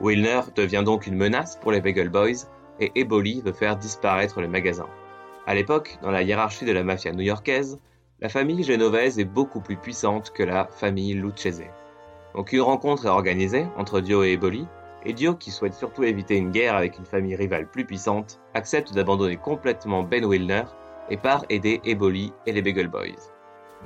Wilner 0.00 0.42
devient 0.54 0.84
donc 0.86 1.08
une 1.08 1.16
menace 1.16 1.56
pour 1.56 1.72
les 1.72 1.80
Bagel 1.80 2.10
Boys 2.10 2.46
et 2.78 2.92
Eboli 2.94 3.42
veut 3.44 3.52
faire 3.52 3.76
disparaître 3.76 4.40
le 4.40 4.46
magasin. 4.46 4.86
À 5.48 5.54
l'époque, 5.56 5.98
dans 6.02 6.12
la 6.12 6.22
hiérarchie 6.22 6.64
de 6.64 6.70
la 6.70 6.84
mafia 6.84 7.10
new-yorkaise, 7.10 7.80
la 8.20 8.28
famille 8.28 8.62
génovaise 8.62 9.18
est 9.18 9.24
beaucoup 9.24 9.60
plus 9.60 9.76
puissante 9.76 10.30
que 10.30 10.44
la 10.44 10.68
famille 10.68 11.14
Lucchese. 11.14 11.64
Donc 12.36 12.52
une 12.52 12.60
rencontre 12.60 13.06
est 13.06 13.08
organisée 13.10 13.66
entre 13.76 14.00
Dio 14.00 14.22
et 14.22 14.32
Eboli, 14.32 14.64
et 15.04 15.12
Dio, 15.12 15.34
qui 15.34 15.50
souhaite 15.50 15.74
surtout 15.74 16.04
éviter 16.04 16.36
une 16.36 16.52
guerre 16.52 16.76
avec 16.76 16.98
une 16.98 17.04
famille 17.04 17.34
rivale 17.34 17.68
plus 17.68 17.84
puissante, 17.84 18.40
accepte 18.54 18.94
d'abandonner 18.94 19.38
complètement 19.38 20.04
Ben 20.04 20.24
Wilner 20.24 20.64
et 21.10 21.16
part 21.16 21.44
aider 21.48 21.80
Eboli 21.84 22.32
et 22.46 22.52
les 22.52 22.62
Bagel 22.62 22.86
Boys. 22.86 23.35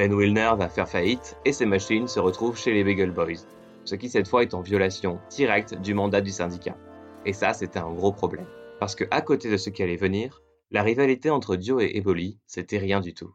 Ben 0.00 0.14
Wilner 0.14 0.52
va 0.56 0.70
faire 0.70 0.88
faillite 0.88 1.36
et 1.44 1.52
ses 1.52 1.66
machines 1.66 2.08
se 2.08 2.18
retrouvent 2.18 2.56
chez 2.56 2.72
les 2.72 2.84
Bagel 2.84 3.10
Boys, 3.10 3.44
ce 3.84 3.94
qui 3.96 4.08
cette 4.08 4.28
fois 4.28 4.40
est 4.40 4.54
en 4.54 4.62
violation 4.62 5.20
directe 5.28 5.74
du 5.74 5.92
mandat 5.92 6.22
du 6.22 6.30
syndicat. 6.30 6.74
Et 7.26 7.34
ça, 7.34 7.52
c'était 7.52 7.80
un 7.80 7.92
gros 7.92 8.10
problème 8.10 8.46
parce 8.78 8.94
que 8.94 9.04
à 9.10 9.20
côté 9.20 9.50
de 9.50 9.58
ce 9.58 9.68
qui 9.68 9.82
allait 9.82 9.96
venir, 9.96 10.40
la 10.70 10.82
rivalité 10.82 11.28
entre 11.28 11.54
Dio 11.54 11.80
et 11.80 11.98
Eboli, 11.98 12.38
c'était 12.46 12.78
rien 12.78 13.02
du 13.02 13.12
tout. 13.12 13.34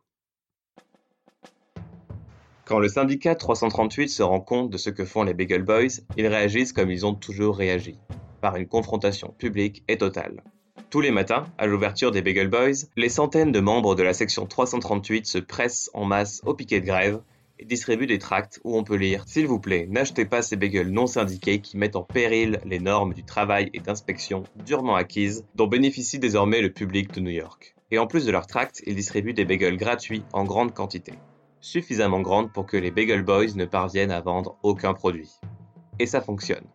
Quand 2.65 2.79
le 2.79 2.87
syndicat 2.87 3.35
338 3.35 4.09
se 4.09 4.23
rend 4.23 4.41
compte 4.41 4.71
de 4.71 4.79
ce 4.79 4.89
que 4.89 5.05
font 5.05 5.21
les 5.21 5.35
Bagel 5.35 5.61
Boys, 5.61 6.01
ils 6.17 6.25
réagissent 6.25 6.73
comme 6.73 6.89
ils 6.89 7.05
ont 7.05 7.13
toujours 7.13 7.57
réagi, 7.57 7.99
par 8.41 8.55
une 8.55 8.67
confrontation 8.67 9.35
publique 9.37 9.83
et 9.87 9.99
totale. 9.99 10.41
Tous 10.89 11.01
les 11.01 11.11
matins, 11.11 11.47
à 11.57 11.65
l'ouverture 11.65 12.11
des 12.11 12.21
Bagel 12.21 12.47
Boys, 12.47 12.87
les 12.95 13.09
centaines 13.09 13.51
de 13.51 13.59
membres 13.59 13.95
de 13.95 14.03
la 14.03 14.13
section 14.13 14.45
338 14.45 15.25
se 15.25 15.39
pressent 15.39 15.89
en 15.93 16.05
masse 16.05 16.41
au 16.45 16.53
piquet 16.53 16.79
de 16.79 16.85
grève 16.85 17.21
et 17.59 17.65
distribue 17.65 18.05
des 18.05 18.19
tracts 18.19 18.59
où 18.63 18.77
on 18.77 18.83
peut 18.83 18.95
lire 18.95 19.23
S'il 19.27 19.47
vous 19.47 19.59
plaît, 19.59 19.87
n'achetez 19.89 20.25
pas 20.25 20.41
ces 20.41 20.55
bagels 20.55 20.91
non 20.91 21.07
syndiqués 21.07 21.59
qui 21.59 21.77
mettent 21.77 21.95
en 21.95 22.03
péril 22.03 22.59
les 22.65 22.79
normes 22.79 23.13
du 23.13 23.23
travail 23.23 23.69
et 23.73 23.79
d'inspection 23.79 24.43
durement 24.63 24.95
acquises 24.95 25.45
dont 25.55 25.67
bénéficie 25.67 26.19
désormais 26.19 26.61
le 26.61 26.71
public 26.71 27.11
de 27.13 27.19
New 27.19 27.31
York. 27.31 27.75
Et 27.91 27.97
en 27.97 28.07
plus 28.07 28.25
de 28.25 28.31
leurs 28.31 28.47
tracts, 28.47 28.83
ils 28.85 28.95
distribuent 28.95 29.33
des 29.33 29.45
bagels 29.45 29.77
gratuits 29.77 30.23
en 30.33 30.43
grande 30.43 30.73
quantité, 30.73 31.13
suffisamment 31.61 32.21
grande 32.21 32.53
pour 32.53 32.65
que 32.65 32.77
les 32.77 32.91
Bagel 32.91 33.23
Boys 33.23 33.55
ne 33.55 33.65
parviennent 33.65 34.11
à 34.11 34.21
vendre 34.21 34.57
aucun 34.63 34.93
produit. 34.93 35.31
Et 35.99 36.05
ça 36.05 36.21
fonctionne. 36.21 36.65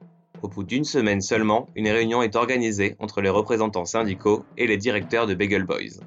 Au 0.42 0.48
bout 0.48 0.64
d'une 0.64 0.85
semaine 0.85 1.20
seulement, 1.20 1.68
une 1.76 1.88
réunion 1.88 2.22
est 2.22 2.35
organisée 2.35 2.96
entre 2.98 3.20
les 3.20 3.29
représentants 3.29 3.85
syndicaux 3.85 4.46
et 4.57 4.66
les 4.66 4.79
directeurs 4.79 5.26
de 5.26 5.35
Bagel 5.35 5.64
Boys. 5.64 6.00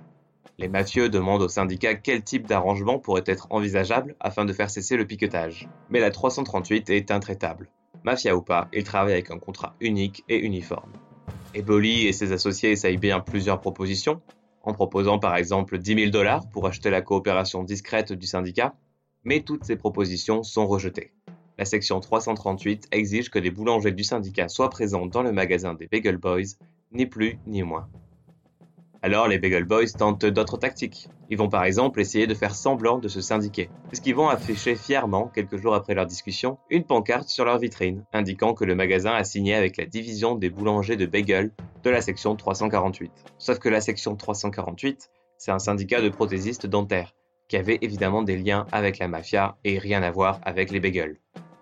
Les 0.57 0.67
mafieux 0.67 1.09
demandent 1.09 1.43
au 1.43 1.49
syndicat 1.49 1.93
quel 1.93 2.23
type 2.23 2.47
d'arrangement 2.47 2.97
pourrait 2.97 3.23
être 3.27 3.45
envisageable 3.51 4.15
afin 4.19 4.45
de 4.45 4.53
faire 4.53 4.71
cesser 4.71 4.97
le 4.97 5.05
piquetage. 5.05 5.69
Mais 5.89 5.99
la 5.99 6.09
338 6.09 6.89
est 6.89 7.11
intraitable. 7.11 7.69
Mafia 8.03 8.35
ou 8.35 8.41
pas, 8.41 8.69
il 8.73 8.83
travaille 8.83 9.13
avec 9.13 9.29
un 9.29 9.37
contrat 9.37 9.75
unique 9.79 10.23
et 10.29 10.39
uniforme. 10.39 10.91
Eboli 11.53 12.07
et 12.07 12.13
ses 12.13 12.31
associés 12.31 12.71
essayent 12.71 12.97
bien 12.97 13.19
plusieurs 13.19 13.61
propositions, 13.61 14.19
en 14.63 14.73
proposant 14.73 15.19
par 15.19 15.35
exemple 15.35 15.77
10 15.77 15.95
000 15.95 16.11
dollars 16.11 16.49
pour 16.49 16.65
acheter 16.65 16.89
la 16.89 17.01
coopération 17.01 17.63
discrète 17.63 18.13
du 18.13 18.25
syndicat, 18.25 18.73
mais 19.23 19.41
toutes 19.41 19.63
ces 19.63 19.75
propositions 19.75 20.41
sont 20.41 20.65
rejetées. 20.65 21.13
La 21.59 21.65
section 21.65 21.99
338 21.99 22.87
exige 22.91 23.29
que 23.29 23.37
les 23.37 23.51
boulangers 23.51 23.91
du 23.91 24.03
syndicat 24.03 24.47
soient 24.47 24.71
présents 24.71 25.05
dans 25.05 25.21
le 25.21 25.31
magasin 25.31 25.75
des 25.75 25.85
Bagel 25.85 26.17
Boys, 26.17 26.57
ni 26.91 27.05
plus 27.05 27.37
ni 27.45 27.61
moins. 27.61 27.87
Alors 29.03 29.27
les 29.27 29.37
Bagel 29.37 29.65
Boys 29.65 29.91
tentent 29.95 30.25
d'autres 30.25 30.57
tactiques. 30.57 31.09
Ils 31.29 31.37
vont 31.37 31.49
par 31.49 31.63
exemple 31.65 31.99
essayer 31.99 32.25
de 32.25 32.33
faire 32.33 32.55
semblant 32.55 32.97
de 32.97 33.07
se 33.07 33.21
syndiquer, 33.21 33.69
puisqu'ils 33.89 34.15
vont 34.15 34.29
afficher 34.29 34.75
fièrement, 34.75 35.27
quelques 35.27 35.57
jours 35.57 35.75
après 35.75 35.93
leur 35.93 36.07
discussion, 36.07 36.57
une 36.71 36.85
pancarte 36.85 37.27
sur 37.27 37.45
leur 37.45 37.59
vitrine, 37.59 38.03
indiquant 38.13 38.55
que 38.55 38.65
le 38.65 38.75
magasin 38.75 39.13
a 39.13 39.23
signé 39.23 39.53
avec 39.53 39.77
la 39.77 39.85
division 39.85 40.35
des 40.35 40.49
boulangers 40.49 40.95
de 40.95 41.05
bagel 41.05 41.51
de 41.83 41.89
la 41.89 42.01
section 42.01 42.35
348. 42.35 43.11
Sauf 43.37 43.59
que 43.59 43.69
la 43.69 43.81
section 43.81 44.15
348, 44.15 45.11
c'est 45.37 45.51
un 45.51 45.59
syndicat 45.59 46.01
de 46.01 46.09
prothésistes 46.09 46.65
dentaires, 46.65 47.13
qui 47.61 47.77
évidemment 47.81 48.23
des 48.23 48.35
liens 48.35 48.65
avec 48.71 48.97
la 48.97 49.07
mafia 49.07 49.57
et 49.63 49.77
rien 49.77 50.01
à 50.01 50.09
voir 50.09 50.39
avec 50.43 50.71
les 50.71 50.79
bagels. 50.79 51.17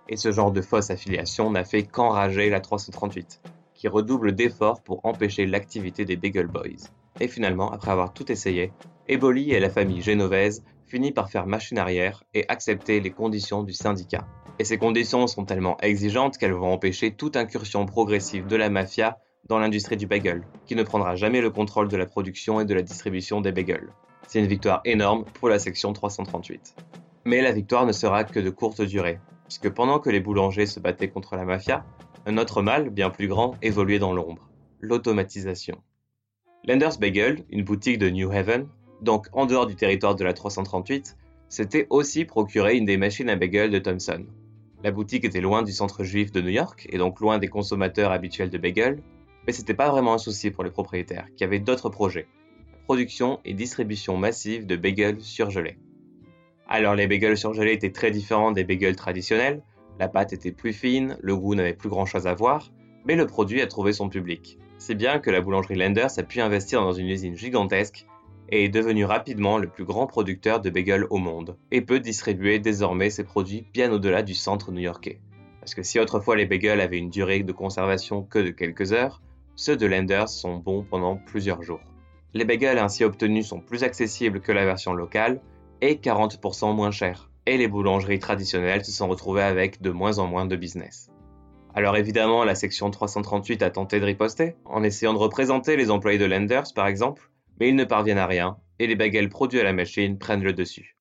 Et 0.08 0.16
ce 0.16 0.32
genre 0.32 0.54
de 0.54 0.62
fausse 0.62 0.90
affiliation 0.90 1.52
n'a 1.52 1.66
fait 1.66 1.84
qu'enrager 1.84 2.50
la 2.50 2.62
338, 2.62 3.42
qui 3.74 3.90
redouble 3.90 4.34
d'efforts 4.34 4.82
pour 4.84 5.06
empêcher 5.06 5.46
l'activité 5.46 6.06
des 6.06 6.16
Bagel 6.16 6.48
Boys. 6.48 6.88
Et 7.20 7.28
finalement, 7.28 7.72
après 7.72 7.92
avoir 7.92 8.14
tout 8.14 8.32
essayé, 8.32 8.72
Eboli 9.10 9.52
et 9.52 9.60
la 9.60 9.70
famille 9.70 10.02
génovaise 10.02 10.64
finissent 10.88 11.12
par 11.12 11.30
faire 11.30 11.46
machine 11.46 11.78
arrière 11.78 12.24
et 12.34 12.46
accepter 12.48 13.02
les 13.02 13.12
conditions 13.12 13.64
du 13.64 13.74
syndicat. 13.74 14.26
Et 14.60 14.64
ces 14.64 14.78
conditions 14.78 15.28
sont 15.28 15.44
tellement 15.44 15.78
exigeantes 15.82 16.38
qu'elles 16.38 16.54
vont 16.54 16.72
empêcher 16.72 17.12
toute 17.12 17.36
incursion 17.36 17.86
progressive 17.86 18.48
de 18.48 18.56
la 18.56 18.70
mafia 18.70 19.18
dans 19.50 19.60
l'industrie 19.60 19.98
du 19.98 20.08
bagel, 20.08 20.44
qui 20.66 20.76
ne 20.76 20.84
prendra 20.84 21.18
jamais 21.18 21.42
le 21.42 21.50
contrôle 21.50 21.90
de 21.90 21.98
la 21.98 22.06
production 22.06 22.62
et 22.62 22.66
de 22.66 22.74
la 22.74 22.82
distribution 22.82 23.42
des 23.42 23.52
bagels. 23.52 23.92
C'est 24.32 24.40
une 24.40 24.48
victoire 24.48 24.80
énorme 24.86 25.26
pour 25.26 25.50
la 25.50 25.60
section 25.60 25.92
338. 25.92 26.78
Mais 27.26 27.42
la 27.42 27.52
victoire 27.52 27.86
ne 27.86 27.92
sera 27.92 28.24
que 28.24 28.40
de 28.40 28.50
courte 28.50 28.82
durée, 28.82 29.20
puisque 29.44 29.70
pendant 29.70 30.00
que 30.00 30.10
les 30.10 30.22
boulangers 30.22 30.68
se 30.68 30.80
battaient 30.80 31.10
contre 31.10 31.36
la 31.36 31.44
mafia, 31.44 31.84
un 32.26 32.38
autre 32.38 32.62
mal, 32.62 32.92
bien 32.92 33.10
plus 33.10 33.28
grand, 33.28 33.58
évoluait 33.62 34.00
dans 34.00 34.14
l'ombre, 34.14 34.48
l'automatisation. 34.80 35.84
Lender's 36.64 36.98
Bagel, 36.98 37.44
une 37.50 37.66
boutique 37.66 37.98
de 37.98 38.10
New 38.10 38.32
Haven, 38.32 38.70
donc 39.02 39.28
en 39.34 39.46
dehors 39.46 39.68
du 39.68 39.76
territoire 39.76 40.16
de 40.16 40.24
la 40.24 40.32
338, 40.32 41.18
c'était 41.50 41.88
aussi 41.90 42.24
procurer 42.24 42.78
une 42.78 42.86
des 42.86 42.96
machines 42.96 43.28
à 43.28 43.36
bagel 43.36 43.70
de 43.70 43.80
Thomson. 43.80 44.26
La 44.82 44.92
boutique 44.92 45.26
était 45.26 45.42
loin 45.42 45.62
du 45.62 45.74
centre 45.74 46.06
juif 46.06 46.32
de 46.32 46.40
New 46.40 46.52
York 46.52 46.88
et 46.90 46.98
donc 46.98 47.20
loin 47.20 47.38
des 47.38 47.50
consommateurs 47.50 48.14
habituels 48.14 48.50
de 48.50 48.58
bagel, 48.58 49.04
mais 49.46 49.52
c'était 49.52 49.74
pas 49.74 49.92
vraiment 49.92 50.14
un 50.14 50.18
souci 50.18 50.52
pour 50.52 50.64
les 50.64 50.72
propriétaires 50.72 51.28
qui 51.36 51.44
avaient 51.44 51.60
d'autres 51.60 51.90
projets 51.90 52.28
production 52.92 53.40
et 53.46 53.54
distribution 53.54 54.18
massive 54.18 54.66
de 54.66 54.76
bagels 54.76 55.22
surgelés. 55.22 55.78
Alors 56.68 56.94
les 56.94 57.08
bagels 57.08 57.38
surgelés 57.38 57.72
étaient 57.72 57.94
très 57.94 58.12
différents 58.12 58.52
des 58.52 58.66
bagels 58.66 58.98
traditionnels, 58.98 59.64
la 59.98 60.10
pâte 60.10 60.34
était 60.34 60.52
plus 60.52 60.74
fine, 60.74 61.16
le 61.22 61.38
goût 61.38 61.56
n'avait 61.56 61.72
plus 61.72 61.88
grand 61.88 62.06
chose 62.06 62.28
à 62.28 62.34
voir, 62.34 62.70
mais 63.06 63.16
le 63.16 63.28
produit 63.28 63.62
a 63.62 63.68
trouvé 63.68 63.94
son 63.94 64.10
public. 64.10 64.60
C'est 64.78 64.96
bien 64.96 65.20
que 65.20 65.32
la 65.32 65.40
boulangerie 65.40 65.78
Lenders 65.78 66.20
a 66.20 66.24
pu 66.24 66.42
investir 66.42 66.82
dans 66.82 66.92
une 66.92 67.08
usine 67.08 67.38
gigantesque 67.38 68.08
et 68.50 68.66
est 68.66 68.70
devenu 68.70 69.06
rapidement 69.06 69.58
le 69.58 69.70
plus 69.70 69.86
grand 69.86 70.06
producteur 70.06 70.60
de 70.60 70.70
bagels 70.70 71.08
au 71.12 71.18
monde, 71.18 71.56
et 71.72 71.80
peut 71.80 72.02
distribuer 72.02 72.60
désormais 72.60 73.10
ses 73.10 73.24
produits 73.24 73.66
bien 73.72 73.90
au-delà 73.94 74.22
du 74.22 74.34
centre 74.34 74.74
new-yorkais. 74.74 75.22
Parce 75.62 75.76
que 75.76 75.84
si 75.84 75.98
autrefois 75.98 76.36
les 76.36 76.46
bagels 76.46 76.82
avaient 76.82 76.98
une 76.98 77.10
durée 77.10 77.42
de 77.42 77.54
conservation 77.54 78.24
que 78.24 78.40
de 78.40 78.50
quelques 78.50 78.92
heures, 78.92 79.22
ceux 79.56 79.78
de 79.78 79.86
Lenders 79.86 80.28
sont 80.28 80.58
bons 80.58 80.84
pendant 80.84 81.16
plusieurs 81.16 81.64
jours. 81.64 81.80
Les 82.34 82.46
bagels 82.46 82.78
ainsi 82.78 83.04
obtenus 83.04 83.48
sont 83.48 83.60
plus 83.60 83.84
accessibles 83.84 84.40
que 84.40 84.54
la 84.54 84.66
version 84.66 84.94
locale 84.94 85.42
et 85.82 85.96
40% 85.96 86.74
moins 86.74 86.92
chers. 86.92 87.30
Et 87.46 87.58
les 87.58 87.68
boulangeries 87.68 88.20
traditionnelles 88.20 88.86
se 88.86 88.92
sont 88.92 89.10
retrouvées 89.10 89.42
avec 89.42 89.82
de 89.82 89.90
moins 89.90 90.20
en 90.20 90.28
moins 90.28 90.46
de 90.46 90.56
business. 90.56 91.10
Alors 91.74 91.98
évidemment, 91.98 92.44
la 92.44 92.56
section 92.56 92.90
338 92.90 93.64
a 93.64 93.70
tenté 93.70 94.00
de 94.00 94.06
riposter, 94.06 94.56
en 94.66 94.84
essayant 94.84 95.14
de 95.14 95.18
représenter 95.18 95.76
les 95.76 95.90
employés 95.90 96.20
de 96.20 96.26
Lenders 96.26 96.74
par 96.76 96.88
exemple, 96.88 97.30
mais 97.60 97.70
ils 97.70 97.76
ne 97.76 97.84
parviennent 97.84 98.18
à 98.18 98.28
rien, 98.28 98.58
et 98.80 98.88
les 98.88 98.96
bagels 98.96 99.30
produits 99.30 99.60
à 99.60 99.64
la 99.64 99.74
machine 99.74 100.18
prennent 100.18 100.44
le 100.44 100.54
dessus. 100.54 100.98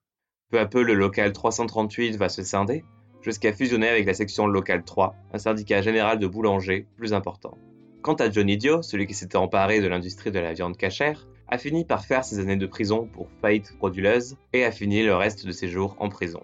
Peu 0.51 0.59
à 0.59 0.67
peu, 0.67 0.83
le 0.83 0.95
local 0.95 1.33
338 1.33 2.17
va 2.17 2.29
se 2.29 2.43
scinder, 2.43 2.85
jusqu'à 3.21 3.53
fusionner 3.53 3.89
avec 3.89 4.07
la 4.07 4.15
section 4.15 4.47
local 4.47 4.85
3, 4.85 5.15
un 5.33 5.39
syndicat 5.39 5.83
général 5.83 6.19
de 6.19 6.27
boulangers 6.27 6.87
plus 6.97 7.13
important. 7.13 7.57
Quant 8.03 8.15
à 8.15 8.31
John 8.31 8.49
Idiot, 8.49 8.81
celui 8.81 9.07
qui 9.07 9.13
s'était 9.13 9.37
emparé 9.37 9.83
de 9.83 9.87
l'industrie 9.87 10.31
de 10.31 10.39
la 10.39 10.55
viande 10.55 10.79
cachère, 10.79 11.27
a 11.49 11.59
fini 11.59 11.85
par 11.85 12.07
faire 12.07 12.25
ses 12.25 12.39
années 12.39 12.57
de 12.57 12.67
prison 12.67 13.07
pour 13.13 13.29
faillite 13.43 13.75
frauduleuse 13.77 14.37
et 14.55 14.65
a 14.65 14.73
fini 14.73 15.03
le 15.03 15.15
reste 15.15 15.45
de 15.45 15.53
ses 15.53 15.69
jours 15.69 15.97
en 15.99 16.09
prison. 16.09 16.43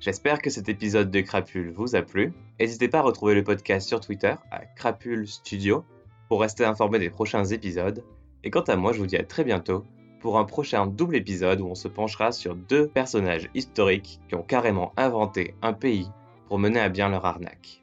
J'espère 0.00 0.42
que 0.42 0.50
cet 0.50 0.68
épisode 0.68 1.10
de 1.10 1.20
Crapule 1.20 1.70
vous 1.70 1.96
a 1.96 2.02
plu. 2.02 2.34
N'hésitez 2.60 2.88
pas 2.88 2.98
à 2.98 3.02
retrouver 3.02 3.34
le 3.34 3.44
podcast 3.44 3.88
sur 3.88 4.00
Twitter 4.00 4.34
à 4.50 4.66
Crapule 4.66 5.26
Studio 5.26 5.82
pour 6.28 6.42
rester 6.42 6.64
informé 6.64 6.98
des 6.98 7.08
prochains 7.08 7.44
épisodes. 7.44 8.04
Et 8.44 8.50
quant 8.50 8.62
à 8.62 8.76
moi, 8.76 8.92
je 8.92 8.98
vous 8.98 9.06
dis 9.06 9.16
à 9.16 9.24
très 9.24 9.44
bientôt 9.44 9.84
pour 10.20 10.38
un 10.38 10.44
prochain 10.44 10.86
double 10.86 11.16
épisode 11.16 11.62
où 11.62 11.66
on 11.68 11.74
se 11.74 11.88
penchera 11.88 12.32
sur 12.32 12.54
deux 12.54 12.88
personnages 12.88 13.48
historiques 13.54 14.20
qui 14.28 14.34
ont 14.34 14.42
carrément 14.42 14.92
inventé 14.98 15.54
un 15.62 15.72
pays 15.72 16.08
pour 16.48 16.58
mener 16.58 16.80
à 16.80 16.90
bien 16.90 17.08
leur 17.08 17.24
arnaque. 17.24 17.81